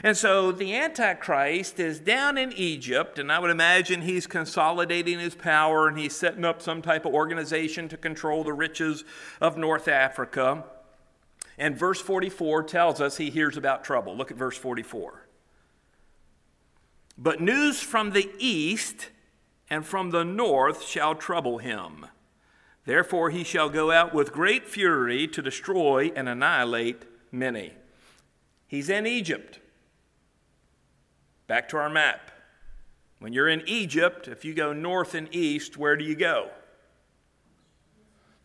[0.03, 5.35] And so the Antichrist is down in Egypt, and I would imagine he's consolidating his
[5.35, 9.05] power and he's setting up some type of organization to control the riches
[9.40, 10.64] of North Africa.
[11.57, 14.16] And verse 44 tells us he hears about trouble.
[14.16, 15.27] Look at verse 44.
[17.16, 19.11] But news from the east
[19.70, 22.07] and from the north shall trouble him
[22.85, 27.73] Therefore, he shall go out with great fury to destroy and annihilate many.
[28.66, 29.59] He's in Egypt.
[31.46, 32.30] Back to our map.
[33.18, 36.50] When you're in Egypt, if you go north and east, where do you go?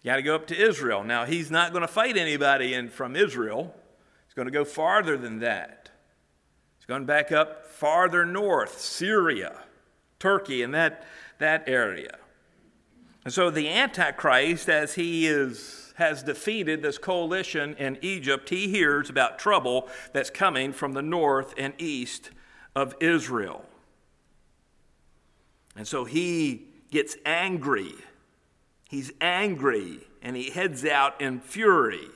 [0.02, 1.04] You got to go up to Israel.
[1.04, 3.76] Now, he's not going to fight anybody in, from Israel.
[4.26, 5.90] He's going to go farther than that.
[6.78, 9.60] He's going back up farther north, Syria,
[10.20, 11.06] Turkey, and that,
[11.40, 12.18] that area.
[13.26, 19.10] And so the Antichrist, as he is, has defeated this coalition in Egypt, he hears
[19.10, 22.32] about trouble that's coming from the north and east
[22.80, 23.66] of Israel.
[25.76, 27.94] And so he gets angry.
[28.88, 32.08] He's angry and he heads out in fury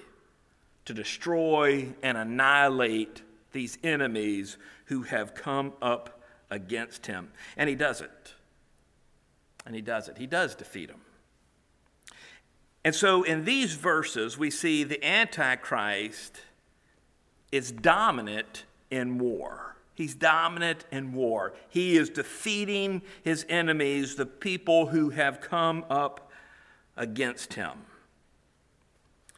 [0.86, 4.56] to destroy and annihilate these enemies
[4.86, 7.32] who have come up against him.
[7.58, 8.34] And he does it.
[9.66, 10.18] And he does it.
[10.18, 11.02] He does defeat them.
[12.86, 16.40] And so in these verses, we see the Antichrist
[17.52, 19.73] is dominant in war.
[19.96, 21.54] He's dominant in war.
[21.70, 26.32] He is defeating his enemies, the people who have come up
[26.98, 27.72] against him.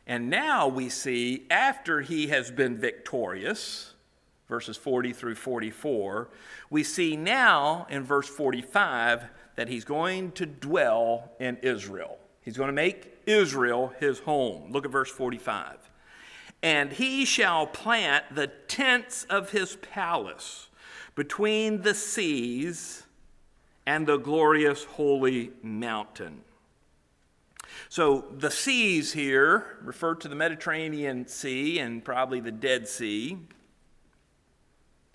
[0.07, 3.93] And now we see, after he has been victorious,
[4.47, 6.29] verses 40 through 44,
[6.69, 9.25] we see now in verse 45
[9.55, 12.17] that he's going to dwell in Israel.
[12.41, 14.71] He's going to make Israel his home.
[14.71, 15.77] Look at verse 45.
[16.66, 20.70] And he shall plant the tents of his palace
[21.13, 23.03] between the seas
[23.86, 26.41] and the glorious holy mountain.
[27.88, 33.38] So the seas here refer to the Mediterranean Sea and probably the Dead Sea.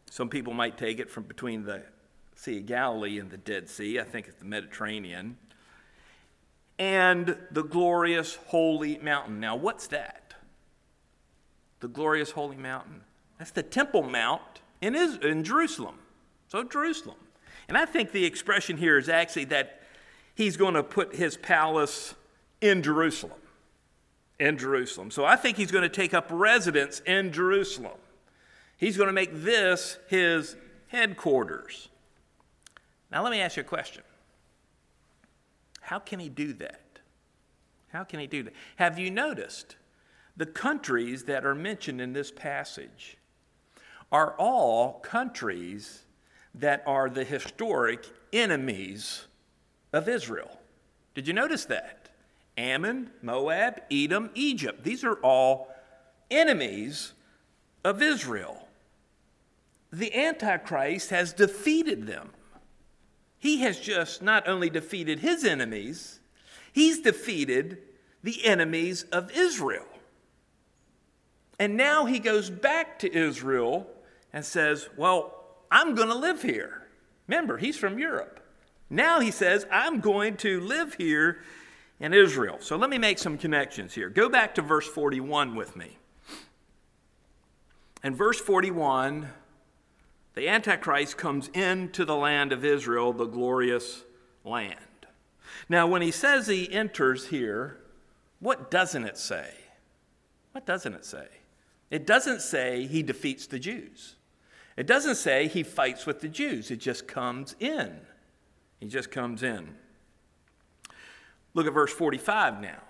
[0.09, 1.83] Some people might take it from between the
[2.37, 3.99] Sea of Galilee and the Dead Sea.
[3.99, 5.37] I think it's the Mediterranean.
[6.79, 9.41] And the glorious holy mountain.
[9.41, 10.30] Now, what's that?
[11.81, 13.03] The glorious holy mountain.
[13.39, 14.43] That's the Temple Mount
[14.81, 15.97] in, Israel, in Jerusalem.
[16.49, 17.17] So, Jerusalem.
[17.69, 19.81] And I think the expression here is actually that
[20.35, 22.15] he's going to put his palace
[22.61, 23.39] in Jerusalem.
[24.39, 25.11] In Jerusalem.
[25.11, 27.99] So, I think he's going to take up residence in Jerusalem.
[28.77, 30.57] He's going to make this his
[30.89, 31.89] headquarters.
[33.11, 34.03] Now, let me ask you a question.
[35.81, 36.81] How can he do that?
[37.89, 38.53] How can he do that?
[38.77, 39.77] Have you noticed
[40.41, 43.19] the countries that are mentioned in this passage
[44.11, 46.05] are all countries
[46.55, 49.27] that are the historic enemies
[49.93, 50.59] of Israel?
[51.15, 52.09] Did you notice that?
[52.57, 54.83] Ammon, Moab, Edom, Egypt.
[54.83, 55.69] These are all
[56.31, 57.13] enemies
[57.85, 58.67] of Israel
[59.93, 62.31] the Antichrist has defeated them.
[63.39, 66.21] He has just not only defeated his enemies,
[66.73, 67.79] he's defeated
[68.23, 69.90] the enemies of Israel.
[71.61, 73.87] And now he goes back to Israel
[74.33, 76.89] and says, Well, I'm going to live here.
[77.29, 78.41] Remember, he's from Europe.
[78.89, 81.43] Now he says, I'm going to live here
[82.01, 82.57] in Israel.
[82.61, 84.09] So let me make some connections here.
[84.09, 85.99] Go back to verse 41 with me.
[88.03, 89.29] In verse 41,
[90.35, 94.03] the Antichrist comes into the land of Israel, the glorious
[94.47, 94.77] land.
[95.69, 97.77] Now, when he says he enters here,
[98.41, 99.53] what doesn't it say?
[100.53, 101.29] What doesn't it say?
[101.91, 104.17] It doesn't say he defeats the Jews.
[104.77, 106.71] It doesn't say he fights with the Jews.
[106.71, 108.01] It just comes in.
[108.79, 109.75] He just comes in.
[111.53, 112.81] Look at verse 45 now.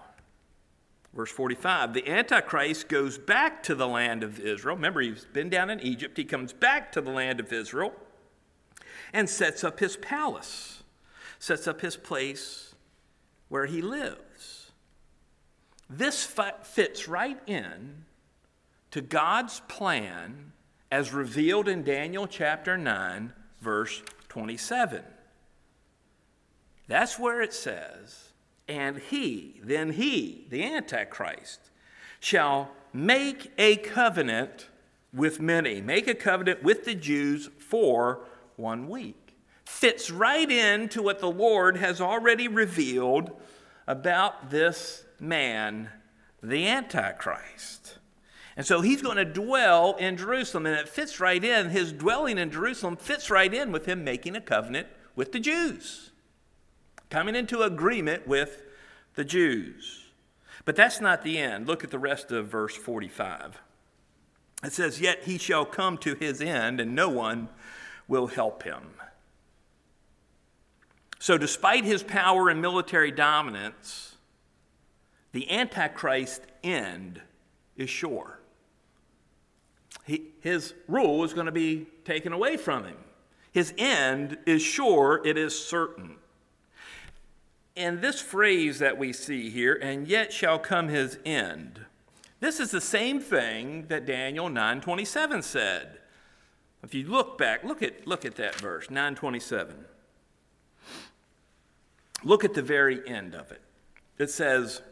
[1.14, 4.76] Verse 45 the Antichrist goes back to the land of Israel.
[4.76, 6.16] Remember, he's been down in Egypt.
[6.16, 7.92] He comes back to the land of Israel
[9.12, 10.82] and sets up his palace,
[11.38, 12.74] sets up his place
[13.48, 14.70] where he lives.
[15.88, 16.24] This
[16.62, 18.05] fits right in
[18.91, 20.53] to God's plan
[20.91, 25.03] as revealed in Daniel chapter 9, verse 27.
[26.88, 28.32] That's where it says,
[28.66, 31.61] and he, then he, the Antichrist,
[32.18, 34.66] shall make a covenant
[35.12, 38.20] with many, make a covenant with the Jews for
[38.57, 39.36] one week.
[39.64, 43.30] Fits right into what the Lord has already revealed
[43.86, 45.91] about this man,
[46.43, 47.99] the Antichrist.
[48.61, 51.71] And so he's going to dwell in Jerusalem, and it fits right in.
[51.71, 54.87] His dwelling in Jerusalem fits right in with him making a covenant
[55.17, 56.11] with the Jews
[57.09, 58.61] coming into agreement with
[59.15, 60.11] the Jews.
[60.67, 61.69] But that's not the end.
[61.69, 63.63] Look at the rest of verse 45.
[64.63, 67.49] It says, Yet he shall come to his end, and no one
[68.09, 68.91] will help him.
[71.19, 74.17] So, despite his power and military dominance,
[75.33, 77.23] the Antichrist end
[77.75, 78.39] is sure.
[80.05, 82.96] He, his rule is going to be taken away from him.
[83.53, 86.16] His end is sure, it is certain.
[87.76, 91.80] And this phrase that we see here, and yet shall come his end,
[92.40, 95.98] this is the same thing that Daniel 9:27 said.
[96.82, 99.84] If you look back, look at, look at that verse, 927.
[102.24, 103.61] Look at the very end of it.
[104.18, 104.82] It says,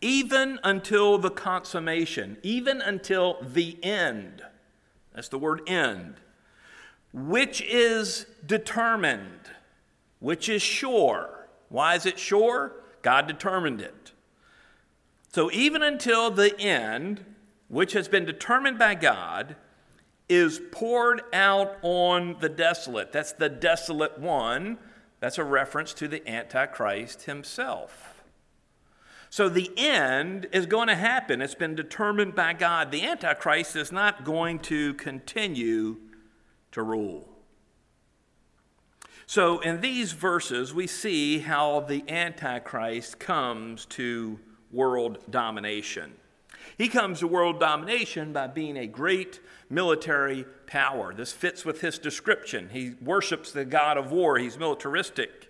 [0.00, 4.42] even until the consummation, even until the end.
[5.14, 6.14] That's the word end.
[7.12, 9.50] Which is determined,
[10.20, 11.38] which is sure
[11.68, 12.72] why is it sure?
[13.02, 14.12] God determined it.
[15.32, 17.24] So even until the end,
[17.68, 19.56] which has been determined by God,
[20.28, 23.12] is poured out on the desolate.
[23.12, 24.78] That's the desolate one.
[25.20, 28.17] That's a reference to the Antichrist himself.
[29.30, 31.42] So the end is going to happen.
[31.42, 32.90] It's been determined by God.
[32.90, 35.96] The Antichrist is not going to continue
[36.72, 37.28] to rule.
[39.26, 44.40] So in these verses, we see how the Antichrist comes to
[44.72, 46.14] world domination.
[46.78, 51.12] He comes to world domination by being a great military power.
[51.12, 52.70] This fits with his description.
[52.70, 55.47] He worships the God of war, he's militaristic.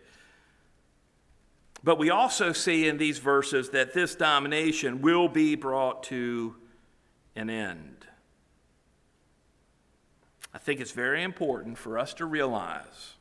[1.88, 6.54] But we also see in these verses that this domination will be brought to
[7.34, 8.06] an end.
[10.52, 13.14] I think it's very important for us to realize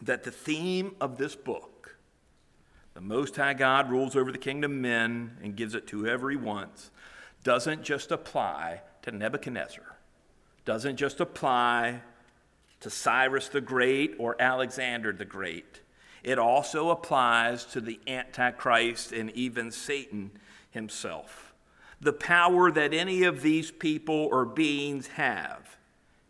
[0.00, 1.96] that the theme of this book,
[2.94, 6.30] the Most High God rules over the kingdom of men and gives it to whoever
[6.30, 6.92] he wants,
[7.42, 9.96] doesn't just apply to Nebuchadnezzar,
[10.64, 12.02] doesn't just apply
[12.78, 15.81] to Cyrus the Great or Alexander the Great.
[16.22, 20.30] It also applies to the Antichrist and even Satan
[20.70, 21.52] himself.
[22.00, 25.76] The power that any of these people or beings have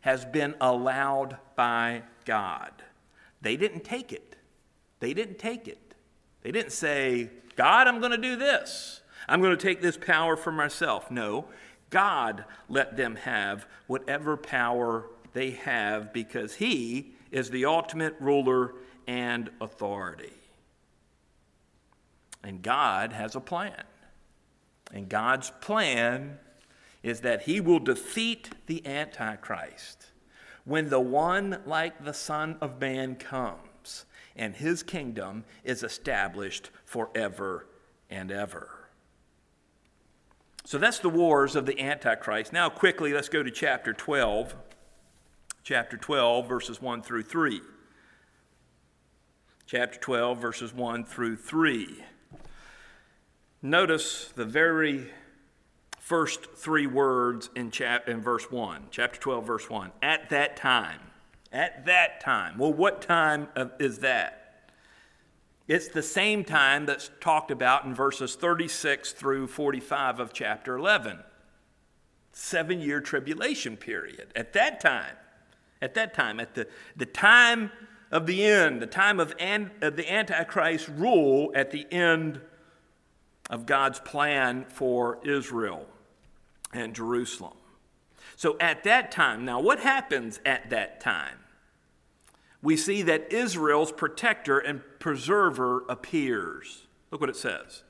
[0.01, 2.71] has been allowed by God.
[3.41, 4.37] They didn't take it.
[5.01, 5.95] They didn't take it.
[6.43, 9.01] They didn't say, God, I'm going to do this.
[9.29, 11.11] I'm going to take this power for myself.
[11.11, 11.47] No,
[11.91, 18.75] God let them have whatever power they have because He is the ultimate ruler
[19.07, 20.33] and authority.
[22.43, 23.85] And God has a plan.
[24.93, 26.39] And God's plan
[27.03, 30.07] is that He will defeat the Antichrist
[30.65, 37.67] when the one like the Son of Man comes and His kingdom is established forever
[38.11, 38.69] and ever.
[40.65, 42.53] So that's the wars of the Antichrist.
[42.53, 44.55] Now, quickly, let's go to chapter 12.
[45.65, 47.61] Chapter 12, verses 1 through 3
[49.67, 52.05] chapter 12, verses 1 through 3.
[53.63, 55.11] Notice the very
[55.99, 59.93] first three words in, chap- in verse 1, chapter 12, verse 1.
[60.03, 61.01] At that time.
[61.53, 62.59] At that time.
[62.59, 63.49] Well, what time
[63.79, 64.43] is that?
[65.69, 71.21] It's the same time that's talked about in verses 36 through 45 of chapter 11.
[72.33, 74.33] Seven year tribulation period.
[74.35, 75.15] At that time,
[75.81, 77.71] at that time, at the, the time
[78.13, 82.41] of the end, the time of, an, of the Antichrist rule at the end
[83.49, 85.87] of God's plan for Israel
[86.73, 87.57] and Jerusalem.
[88.37, 91.39] So at that time, now what happens at that time?
[92.63, 96.87] We see that Israel's protector and preserver appears.
[97.11, 97.83] Look what it says.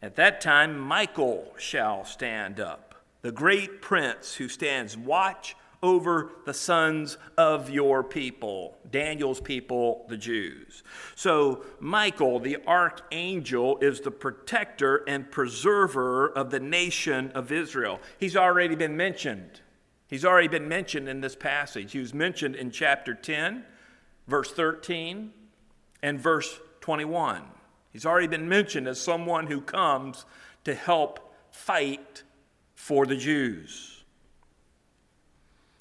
[0.00, 6.54] At that time, Michael shall stand up, the great prince who stands watch over the
[6.54, 10.82] sons of your people, Daniel's people, the Jews.
[11.14, 18.00] So, Michael, the archangel, is the protector and preserver of the nation of Israel.
[18.18, 19.60] He's already been mentioned.
[20.08, 21.92] He's already been mentioned in this passage.
[21.92, 23.64] He was mentioned in chapter 10,
[24.26, 25.32] verse 13,
[26.02, 27.42] and verse 21.
[27.92, 30.24] He's already been mentioned as someone who comes
[30.64, 32.22] to help fight
[32.74, 33.97] for the Jews.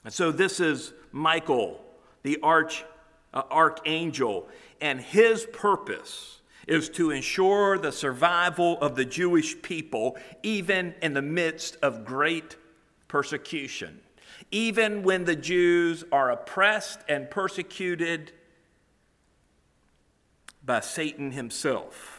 [0.03, 1.81] And so this is Michael,
[2.23, 2.85] the arch,
[3.33, 4.47] uh, archangel,
[4.79, 11.21] and his purpose is to ensure the survival of the Jewish people, even in the
[11.21, 12.57] midst of great
[13.07, 14.01] persecution.
[14.51, 18.33] Even when the Jews are oppressed and persecuted
[20.63, 22.16] by Satan himself.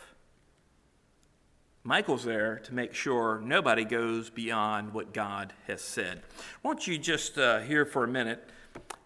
[1.85, 6.22] Michael's there to make sure nobody goes beyond what God has said.
[6.62, 8.51] Won't you just uh, hear for a minute?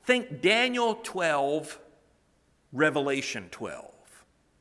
[0.05, 1.79] Think Daniel 12,
[2.73, 3.91] Revelation 12.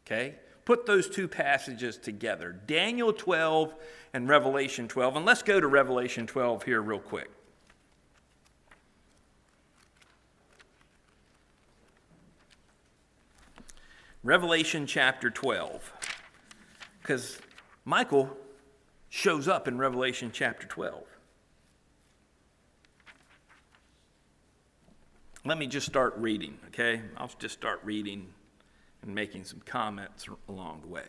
[0.05, 0.35] Okay?
[0.65, 3.73] Put those two passages together Daniel 12
[4.13, 5.17] and Revelation 12.
[5.17, 7.29] And let's go to Revelation 12 here, real quick.
[14.23, 15.91] Revelation chapter 12.
[17.01, 17.39] Because
[17.85, 18.29] Michael
[19.09, 21.03] shows up in Revelation chapter 12.
[25.43, 27.01] Let me just start reading, okay?
[27.17, 28.27] I'll just start reading
[29.01, 31.07] and making some comments along the way.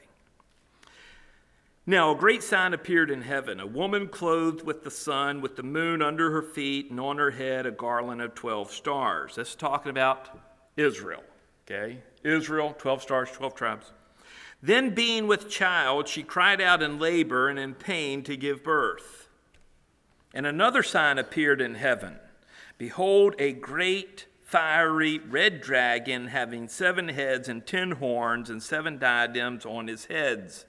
[1.85, 5.63] Now, a great sign appeared in heaven a woman clothed with the sun, with the
[5.63, 9.35] moon under her feet, and on her head a garland of 12 stars.
[9.35, 10.31] That's talking about
[10.77, 11.25] Israel,
[11.67, 11.99] okay?
[12.25, 13.93] Israel, 12 stars, 12 tribes.
[14.63, 19.29] Then, being with child, she cried out in labor and in pain to give birth.
[20.33, 22.19] And another sign appeared in heaven
[22.79, 29.65] Behold, a great fiery red dragon having seven heads and ten horns and seven diadems
[29.65, 30.65] on his heads.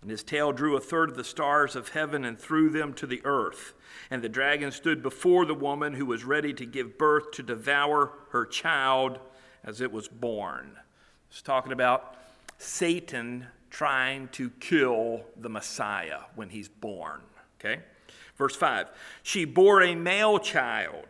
[0.00, 3.06] And his tail drew a third of the stars of heaven and threw them to
[3.06, 3.72] the earth.
[4.10, 8.12] And the dragon stood before the woman who was ready to give birth to devour
[8.30, 9.18] her child
[9.64, 10.76] as it was born.
[11.30, 12.16] It's talking about
[12.62, 17.20] Satan trying to kill the Messiah when he's born.
[17.58, 17.82] Okay?
[18.36, 18.88] Verse 5
[19.22, 21.06] She bore a male child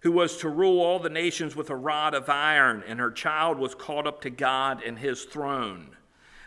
[0.00, 3.58] who was to rule all the nations with a rod of iron, and her child
[3.58, 5.96] was caught up to God and his throne.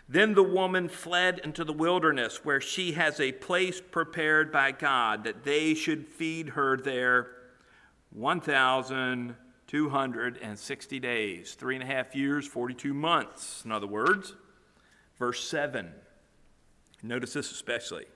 [0.08, 5.24] Then the woman fled into the wilderness, where she has a place prepared by God
[5.24, 7.28] that they should feed her there
[9.70, 14.34] 1,260 days, three and a half years, 42 months, in other words.
[15.18, 15.90] Verse 7.
[17.02, 18.06] Notice this especially.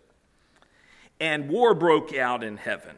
[1.18, 2.96] And war broke out in heaven.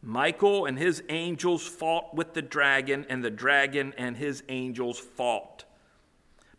[0.00, 5.64] Michael and his angels fought with the dragon, and the dragon and his angels fought.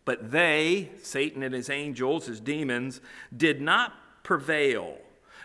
[0.04, 3.00] But they, Satan and his angels, his demons,
[3.34, 4.98] did not prevail,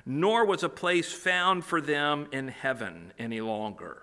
[0.05, 4.02] nor was a place found for them in heaven any longer.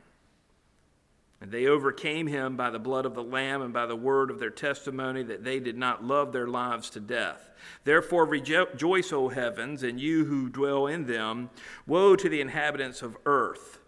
[1.41, 4.39] And they overcame him by the blood of the Lamb and by the word of
[4.39, 7.49] their testimony that they did not love their lives to death.
[7.83, 11.49] Therefore rejoice, O heavens, and you who dwell in them.
[11.87, 13.79] Woe to the inhabitants of earth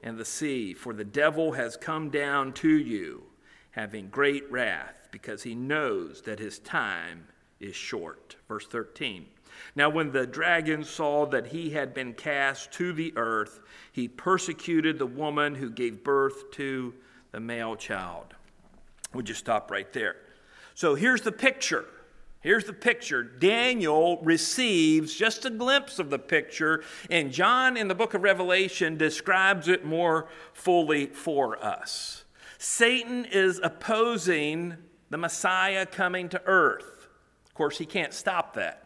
[0.00, 3.24] and the sea, for the devil has come down to you,
[3.72, 7.26] having great wrath, because he knows that his time
[7.58, 8.36] is short.
[8.46, 9.26] Verse 13.
[9.74, 13.60] Now, when the dragon saw that he had been cast to the earth,
[13.92, 16.94] he persecuted the woman who gave birth to
[17.32, 18.34] the male child.
[19.12, 20.16] We'll just stop right there.
[20.74, 21.86] So here's the picture
[22.46, 23.24] Here's the picture.
[23.24, 28.96] Daniel receives just a glimpse of the picture, and John in the book of Revelation
[28.96, 32.24] describes it more fully for us.
[32.58, 34.76] Satan is opposing
[35.10, 37.08] the Messiah coming to earth.
[37.46, 38.85] Of course, he can't stop that.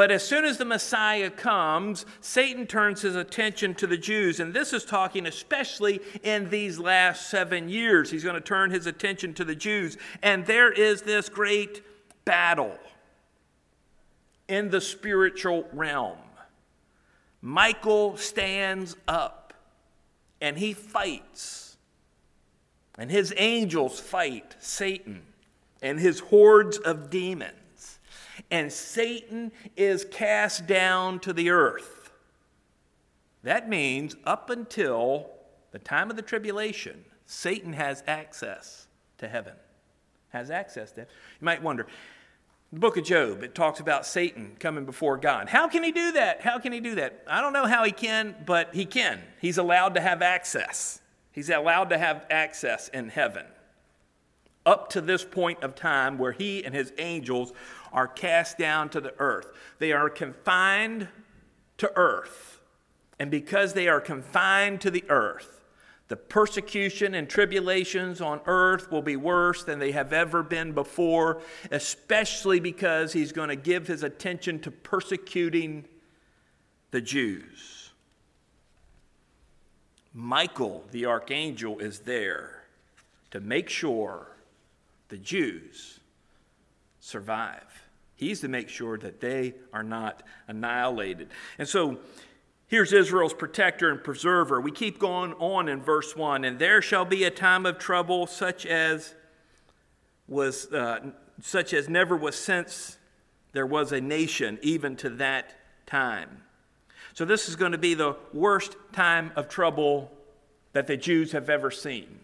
[0.00, 4.40] But as soon as the Messiah comes, Satan turns his attention to the Jews.
[4.40, 8.10] And this is talking especially in these last seven years.
[8.10, 9.98] He's going to turn his attention to the Jews.
[10.22, 11.82] And there is this great
[12.24, 12.78] battle
[14.48, 16.16] in the spiritual realm.
[17.42, 19.52] Michael stands up
[20.40, 21.76] and he fights.
[22.96, 25.24] And his angels fight Satan
[25.82, 27.59] and his hordes of demons.
[28.50, 32.12] And Satan is cast down to the earth.
[33.42, 35.30] That means up until
[35.70, 38.88] the time of the tribulation, Satan has access
[39.18, 39.54] to heaven.
[40.30, 41.00] Has access to.
[41.00, 41.06] You
[41.40, 41.86] might wonder,
[42.72, 45.48] the book of Job, it talks about Satan coming before God.
[45.48, 46.40] How can he do that?
[46.40, 47.24] How can he do that?
[47.26, 49.20] I don't know how he can, but he can.
[49.40, 51.00] He's allowed to have access.
[51.32, 53.44] He's allowed to have access in heaven.
[54.66, 57.52] Up to this point of time where he and his angels
[57.92, 59.52] are cast down to the earth.
[59.78, 61.08] They are confined
[61.78, 62.60] to earth.
[63.18, 65.60] And because they are confined to the earth,
[66.08, 71.40] the persecution and tribulations on earth will be worse than they have ever been before,
[71.70, 75.84] especially because he's going to give his attention to persecuting
[76.90, 77.90] the Jews.
[80.12, 82.64] Michael, the archangel, is there
[83.30, 84.26] to make sure
[85.08, 86.00] the Jews
[86.98, 87.69] survive.
[88.20, 91.28] He's to make sure that they are not annihilated.
[91.58, 91.98] And so
[92.70, 94.60] Here's Israel's protector and preserver.
[94.60, 98.28] We keep going on in verse 1 and there shall be a time of trouble
[98.28, 99.16] such as
[100.28, 101.10] was uh,
[101.42, 102.96] such as never was since
[103.50, 105.52] there was a nation even to that
[105.84, 106.44] time.
[107.12, 110.12] So this is going to be the worst time of trouble
[110.72, 112.20] that the Jews have ever seen.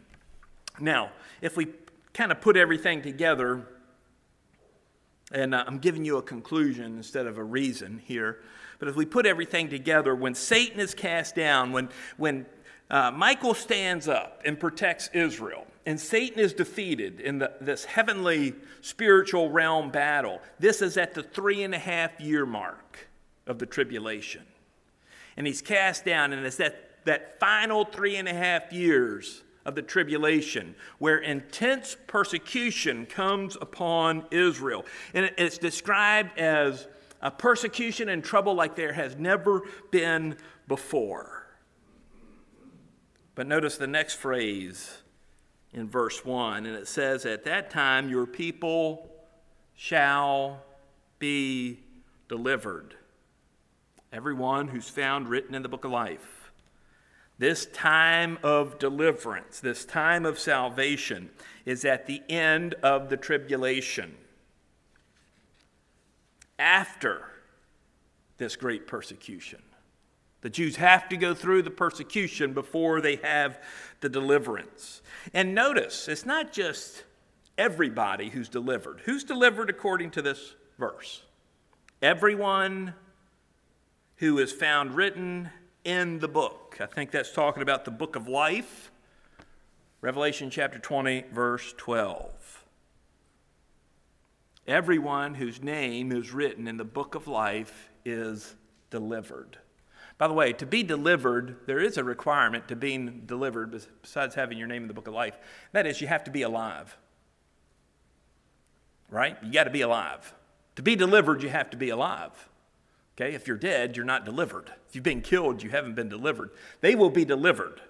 [0.78, 1.66] Now, if we
[2.14, 3.66] kind of put everything together,
[5.32, 8.40] and uh, I'm giving you a conclusion instead of a reason here.
[8.78, 12.46] But if we put everything together, when Satan is cast down, when, when
[12.90, 18.54] uh, Michael stands up and protects Israel, and Satan is defeated in the, this heavenly
[18.80, 23.08] spiritual realm battle, this is at the three and a half year mark
[23.46, 24.42] of the tribulation.
[25.36, 29.74] And he's cast down, and it's that, that final three and a half years of
[29.74, 34.86] the tribulation, where intense persecution comes upon Israel.
[35.12, 36.86] And it's described as
[37.20, 40.36] a persecution and trouble like there has never been
[40.68, 41.46] before.
[43.34, 44.98] But notice the next phrase
[45.72, 49.10] in verse 1, and it says, At that time your people
[49.74, 50.62] shall
[51.18, 51.80] be
[52.28, 52.94] delivered.
[54.12, 56.45] Everyone who's found written in the book of life.
[57.38, 61.30] This time of deliverance, this time of salvation,
[61.64, 64.14] is at the end of the tribulation.
[66.58, 67.26] After
[68.38, 69.62] this great persecution.
[70.42, 73.58] The Jews have to go through the persecution before they have
[74.00, 75.02] the deliverance.
[75.32, 77.04] And notice, it's not just
[77.58, 79.00] everybody who's delivered.
[79.04, 81.22] Who's delivered according to this verse?
[82.02, 82.94] Everyone
[84.16, 85.50] who is found written
[85.86, 86.76] in the book.
[86.80, 88.90] I think that's talking about the book of life.
[90.00, 92.64] Revelation chapter 20, verse 12.
[94.66, 98.56] Everyone whose name is written in the book of life is
[98.90, 99.58] delivered.
[100.18, 104.58] By the way, to be delivered, there is a requirement to being delivered besides having
[104.58, 105.38] your name in the book of life.
[105.70, 106.96] That is, you have to be alive.
[109.08, 109.36] Right?
[109.40, 110.34] You got to be alive.
[110.74, 112.32] To be delivered, you have to be alive.
[113.16, 113.34] Okay?
[113.34, 114.72] If you're dead, you're not delivered.
[114.88, 116.50] If you've been killed, you haven't been delivered.
[116.80, 117.80] They will be delivered.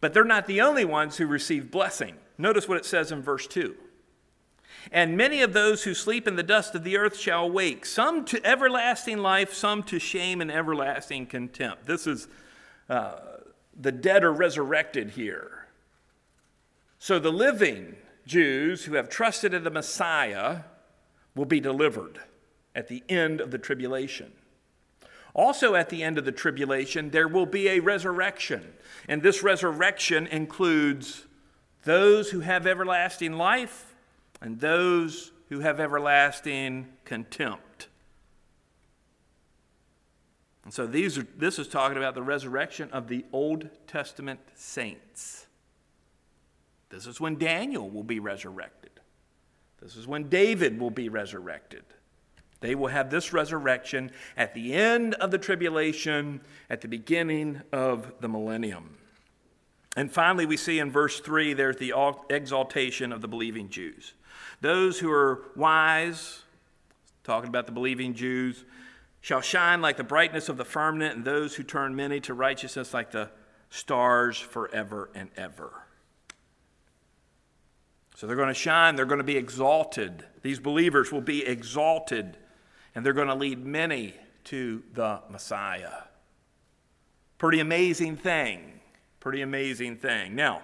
[0.00, 2.16] But they're not the only ones who receive blessing.
[2.36, 3.76] Notice what it says in verse 2.
[4.90, 8.24] And many of those who sleep in the dust of the earth shall awake, some
[8.26, 11.86] to everlasting life, some to shame and everlasting contempt.
[11.86, 12.28] This is
[12.88, 13.16] uh,
[13.78, 15.66] the dead are resurrected here.
[16.98, 17.96] So the living
[18.26, 20.60] Jews who have trusted in the Messiah
[21.34, 22.20] will be delivered
[22.74, 24.32] at the end of the tribulation.
[25.34, 28.72] Also, at the end of the tribulation, there will be a resurrection.
[29.08, 31.26] And this resurrection includes
[31.84, 33.94] those who have everlasting life
[34.40, 37.88] and those who have everlasting contempt.
[40.64, 45.46] And so these are, this is talking about the resurrection of the Old Testament saints.
[46.90, 48.90] This is when Daniel will be resurrected.
[49.80, 51.84] This is when David will be resurrected.
[52.60, 58.12] They will have this resurrection at the end of the tribulation, at the beginning of
[58.20, 58.96] the millennium.
[59.96, 61.94] And finally, we see in verse 3 there's the
[62.28, 64.14] exaltation of the believing Jews.
[64.60, 66.42] Those who are wise,
[67.24, 68.64] talking about the believing Jews,
[69.20, 72.94] shall shine like the brightness of the firmament, and those who turn many to righteousness
[72.94, 73.30] like the
[73.70, 75.72] stars forever and ever.
[78.16, 80.24] So they're going to shine, they're going to be exalted.
[80.42, 82.36] These believers will be exalted,
[82.94, 84.14] and they're going to lead many
[84.44, 86.04] to the Messiah.
[87.38, 88.80] Pretty amazing thing.
[89.20, 90.34] Pretty amazing thing.
[90.34, 90.62] Now, a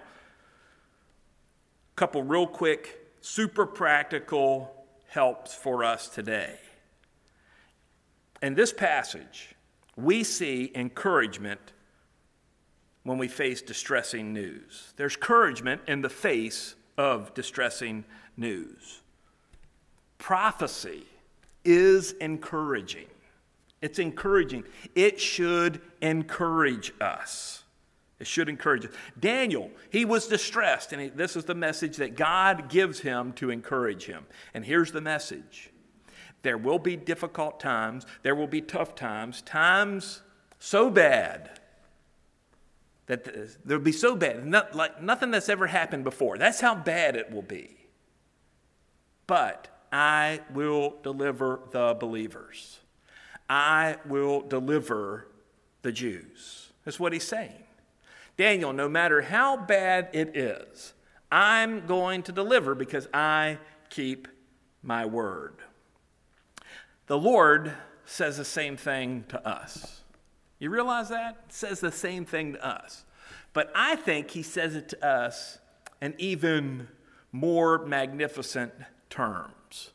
[1.95, 4.73] couple real quick super practical
[5.09, 6.55] helps for us today.
[8.41, 9.55] In this passage,
[9.95, 11.73] we see encouragement
[13.03, 14.93] when we face distressing news.
[14.97, 18.03] There's encouragement in the face of distressing
[18.35, 19.01] news.
[20.17, 21.05] Prophecy
[21.63, 23.07] is encouraging.
[23.81, 24.63] It's encouraging.
[24.95, 27.63] It should encourage us.
[28.19, 28.91] It should encourage us.
[29.19, 34.05] Daniel, he was distressed, and this is the message that God gives him to encourage
[34.05, 34.25] him.
[34.53, 35.69] And here's the message
[36.41, 40.21] there will be difficult times, there will be tough times, times
[40.59, 41.59] so bad
[43.07, 43.25] that
[43.65, 46.37] there'll be so bad, not, like nothing that's ever happened before.
[46.37, 47.75] That's how bad it will be.
[49.27, 52.79] But I will deliver the believers.
[53.49, 55.27] I will deliver
[55.81, 56.71] the Jews.
[56.83, 57.63] That's what he's saying.
[58.37, 60.93] Daniel, no matter how bad it is,
[61.31, 63.57] I'm going to deliver because I
[63.89, 64.27] keep
[64.83, 65.55] my word.
[67.07, 67.73] The Lord
[68.05, 70.01] says the same thing to us.
[70.59, 71.45] You realize that?
[71.49, 73.05] says the same thing to us.
[73.53, 75.59] But I think he says it to us
[76.01, 76.87] an even
[77.31, 78.71] more magnificent
[79.09, 79.91] terms.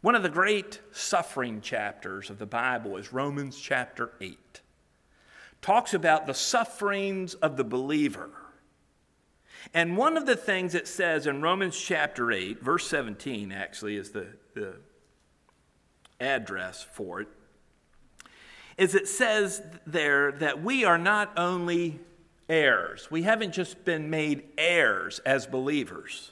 [0.00, 4.60] One of the great suffering chapters of the Bible is Romans chapter 8
[5.64, 8.28] talks about the sufferings of the believer.
[9.72, 14.10] And one of the things it says in Romans chapter 8, verse 17, actually, is
[14.10, 14.74] the, the
[16.20, 17.28] address for it,
[18.76, 21.98] is it says there that we are not only
[22.46, 26.30] heirs, we haven't just been made heirs as believers,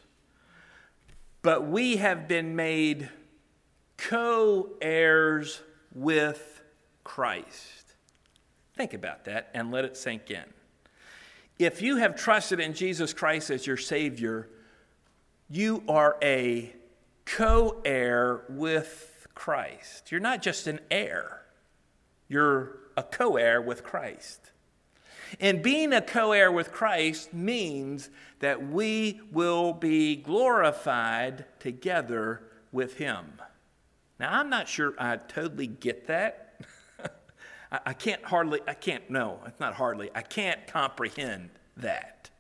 [1.43, 3.09] but we have been made
[3.97, 5.61] co heirs
[5.95, 6.63] with
[7.05, 7.95] Christ.
[8.77, 10.45] Think about that and let it sink in.
[11.59, 14.49] If you have trusted in Jesus Christ as your Savior,
[15.51, 16.73] you are a
[17.25, 20.11] co heir with Christ.
[20.11, 21.43] You're not just an heir,
[22.29, 24.52] you're a co heir with Christ.
[25.41, 28.11] And being a co heir with Christ means
[28.41, 33.41] that we will be glorified together with Him.
[34.19, 36.61] Now, I'm not sure I totally get that.
[37.73, 42.31] I, can't hardly, I can't, no, it's not hardly, I can't comprehend that.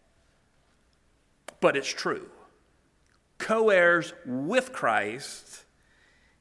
[1.61, 2.29] But it's true.
[3.39, 5.65] Co heirs with Christ,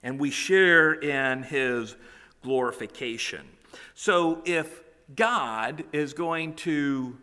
[0.03, 1.95] and we share in His
[2.43, 3.47] glorification.
[3.93, 4.80] So if
[5.15, 7.17] God is going to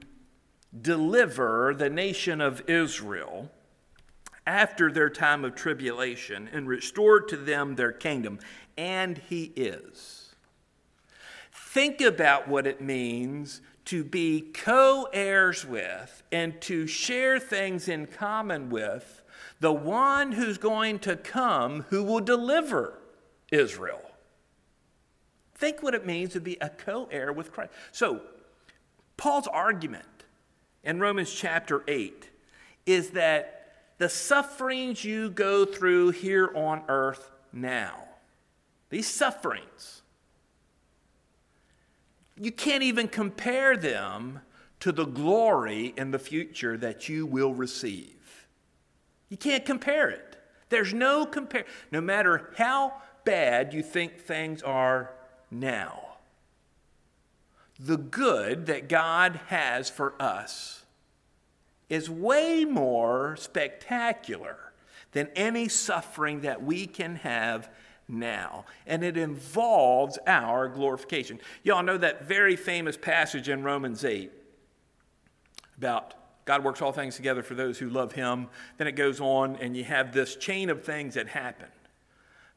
[0.80, 3.50] deliver the nation of Israel
[4.46, 8.38] after their time of tribulation and restore to them their kingdom,
[8.76, 10.34] and He is.
[11.52, 18.06] Think about what it means to be co heirs with and to share things in
[18.06, 19.22] common with
[19.60, 22.98] the one who's going to come who will deliver
[23.50, 24.07] Israel.
[25.58, 27.72] Think what it means to be a co heir with Christ.
[27.90, 28.22] So,
[29.16, 30.04] Paul's argument
[30.84, 32.30] in Romans chapter 8
[32.86, 38.04] is that the sufferings you go through here on earth now,
[38.90, 40.02] these sufferings,
[42.36, 44.40] you can't even compare them
[44.78, 48.46] to the glory in the future that you will receive.
[49.28, 50.36] You can't compare it.
[50.68, 51.64] There's no compare.
[51.90, 52.92] No matter how
[53.24, 55.10] bad you think things are
[55.50, 56.04] now.
[57.78, 60.84] The good that God has for us
[61.88, 64.56] is way more spectacular
[65.12, 67.70] than any suffering that we can have
[68.08, 68.64] now.
[68.86, 71.40] And it involves our glorification.
[71.62, 74.32] Y'all know that very famous passage in Romans 8
[75.76, 78.48] about God works all things together for those who love Him.
[78.78, 81.66] Then it goes on, and you have this chain of things that happen.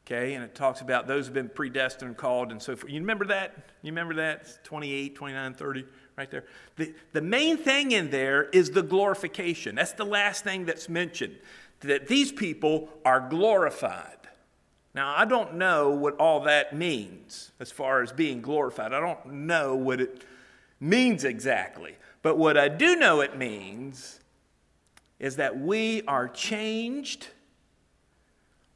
[0.05, 2.91] Okay, and it talks about those who've been predestined and called and so forth.
[2.91, 3.55] You remember that?
[3.83, 4.41] You remember that?
[4.41, 5.85] It's 28, 29, 30,
[6.17, 6.45] right there.
[6.75, 9.75] The, the main thing in there is the glorification.
[9.75, 11.37] That's the last thing that's mentioned,
[11.81, 14.17] that these people are glorified.
[14.93, 18.93] Now, I don't know what all that means as far as being glorified.
[18.93, 20.25] I don't know what it
[20.79, 21.95] means exactly.
[22.21, 24.19] But what I do know it means
[25.19, 27.27] is that we are changed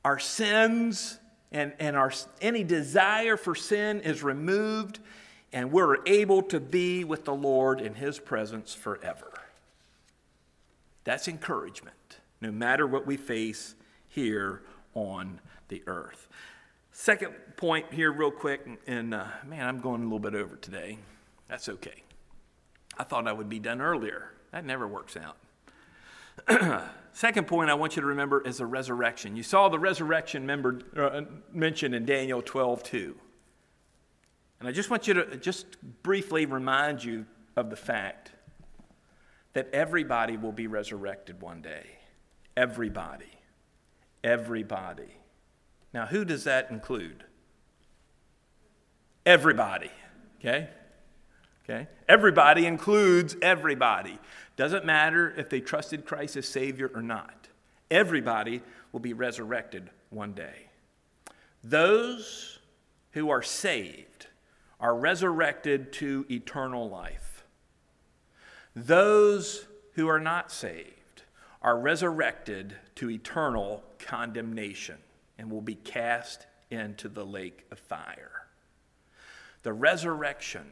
[0.05, 1.19] our sins
[1.51, 4.99] and, and our, any desire for sin is removed,
[5.51, 9.33] and we're able to be with the Lord in His presence forever.
[11.05, 13.73] That's encouragement, no matter what we face
[14.07, 14.61] here
[14.93, 16.29] on the earth.
[16.91, 20.99] Second point here, real quick, and uh, man, I'm going a little bit over today.
[21.47, 22.03] That's okay.
[22.95, 24.33] I thought I would be done earlier.
[24.51, 25.37] That never works out.
[27.13, 29.38] Second point I want you to remember is the resurrection.
[29.38, 31.21] You saw the resurrection member, uh,
[31.53, 33.15] mentioned in Daniel 12 2.
[34.59, 35.65] And I just want you to just
[36.03, 37.25] briefly remind you
[37.55, 38.31] of the fact
[39.53, 41.86] that everybody will be resurrected one day.
[42.57, 43.39] Everybody.
[44.23, 45.17] Everybody.
[45.93, 47.23] Now, who does that include?
[49.25, 49.91] Everybody.
[50.39, 50.69] Okay?
[51.63, 51.88] Okay?
[52.07, 54.19] Everybody includes everybody.
[54.55, 57.49] Doesn't matter if they trusted Christ as Savior or not.
[57.91, 60.69] Everybody will be resurrected one day.
[61.63, 62.59] Those
[63.11, 64.27] who are saved
[64.79, 67.43] are resurrected to eternal life.
[68.75, 71.23] Those who are not saved
[71.61, 74.97] are resurrected to eternal condemnation
[75.37, 78.47] and will be cast into the lake of fire.
[79.63, 80.71] The resurrection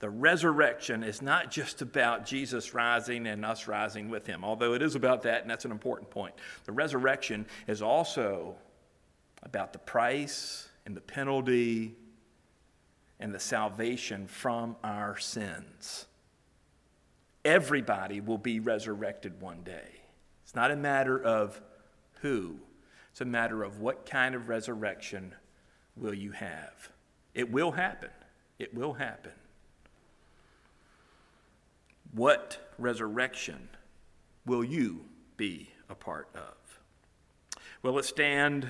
[0.00, 4.82] the resurrection is not just about Jesus rising and us rising with him, although it
[4.82, 6.34] is about that, and that's an important point.
[6.64, 8.56] The resurrection is also
[9.42, 11.94] about the price and the penalty
[13.20, 16.06] and the salvation from our sins.
[17.44, 20.00] Everybody will be resurrected one day.
[20.42, 21.60] It's not a matter of
[22.20, 22.56] who,
[23.10, 25.34] it's a matter of what kind of resurrection
[25.96, 26.90] will you have.
[27.34, 28.10] It will happen.
[28.58, 29.32] It will happen.
[32.14, 33.68] What resurrection
[34.46, 35.04] will you
[35.36, 37.60] be a part of?
[37.82, 38.68] Well, let's stand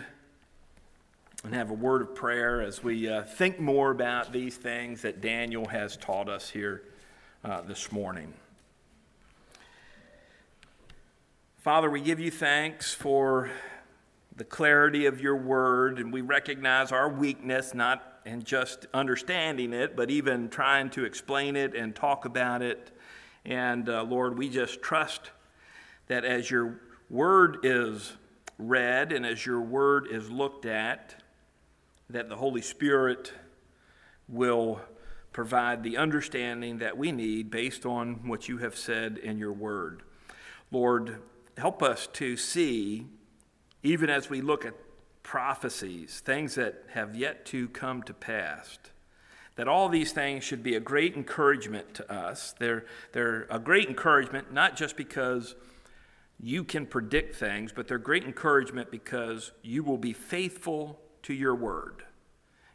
[1.45, 5.21] and have a word of prayer as we uh, think more about these things that
[5.21, 6.85] Daniel has taught us here
[7.45, 8.33] uh, this morning.
[11.59, 13.51] Father, we give you thanks for
[14.37, 19.95] the clarity of your word, and we recognize our weakness, not in just understanding it,
[19.95, 22.91] but even trying to explain it and talk about it.
[23.45, 25.31] And uh, Lord, we just trust
[26.07, 26.81] that as your
[27.11, 28.13] word is
[28.59, 31.23] read and as your word is looked at,
[32.11, 33.33] that the Holy Spirit
[34.29, 34.81] will
[35.33, 40.03] provide the understanding that we need based on what you have said in your word.
[40.71, 41.21] Lord,
[41.59, 43.07] help us to see,
[43.83, 44.75] even as we look at
[45.23, 48.79] prophecies, things that have yet to come to pass,
[49.57, 52.55] that all these things should be a great encouragement to us.
[52.59, 55.55] They're, they're a great encouragement, not just because
[56.41, 61.55] you can predict things, but they're great encouragement because you will be faithful to your
[61.55, 62.05] word.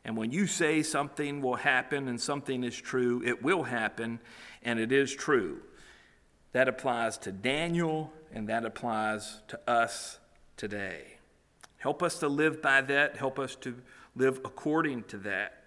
[0.05, 4.19] And when you say something will happen and something is true, it will happen
[4.63, 5.59] and it is true.
[6.53, 10.19] That applies to Daniel and that applies to us
[10.55, 11.17] today.
[11.77, 13.17] Help us to live by that.
[13.17, 13.75] Help us to
[14.15, 15.58] live according to that.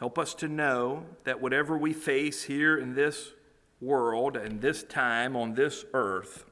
[0.00, 3.32] Help us to know that whatever we face here in this
[3.82, 6.46] world and this time on this earth,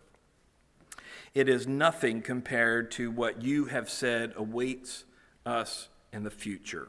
[1.33, 5.05] it is nothing compared to what you have said awaits
[5.47, 6.89] us in the future.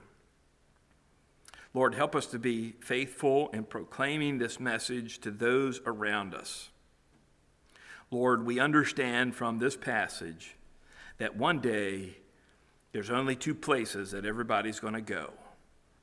[1.73, 6.71] Lord, help us to be faithful in proclaiming this message to those around us.
[8.11, 10.57] Lord, we understand from this passage
[11.19, 12.17] that one day
[12.91, 15.31] there's only two places that everybody's going to go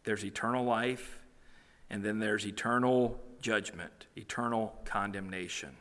[0.07, 1.19] there's eternal life,
[1.91, 5.77] and then there's eternal judgment, eternal condemnation.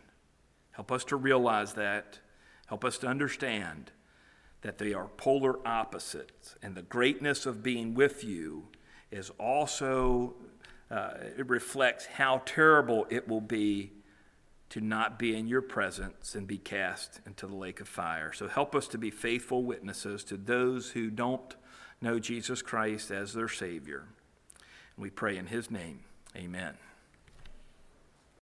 [0.71, 2.19] Help us to realize that.
[2.65, 3.91] Help us to understand
[4.61, 8.67] that they are polar opposites, and the greatness of being with you
[9.11, 10.33] is also,
[10.89, 13.91] uh, it reflects how terrible it will be
[14.69, 18.33] to not be in your presence and be cast into the lake of fire.
[18.33, 21.55] So help us to be faithful witnesses to those who don't
[22.01, 24.07] know Jesus Christ as their Savior.
[24.95, 25.99] And we pray in His name.
[26.35, 26.75] Amen.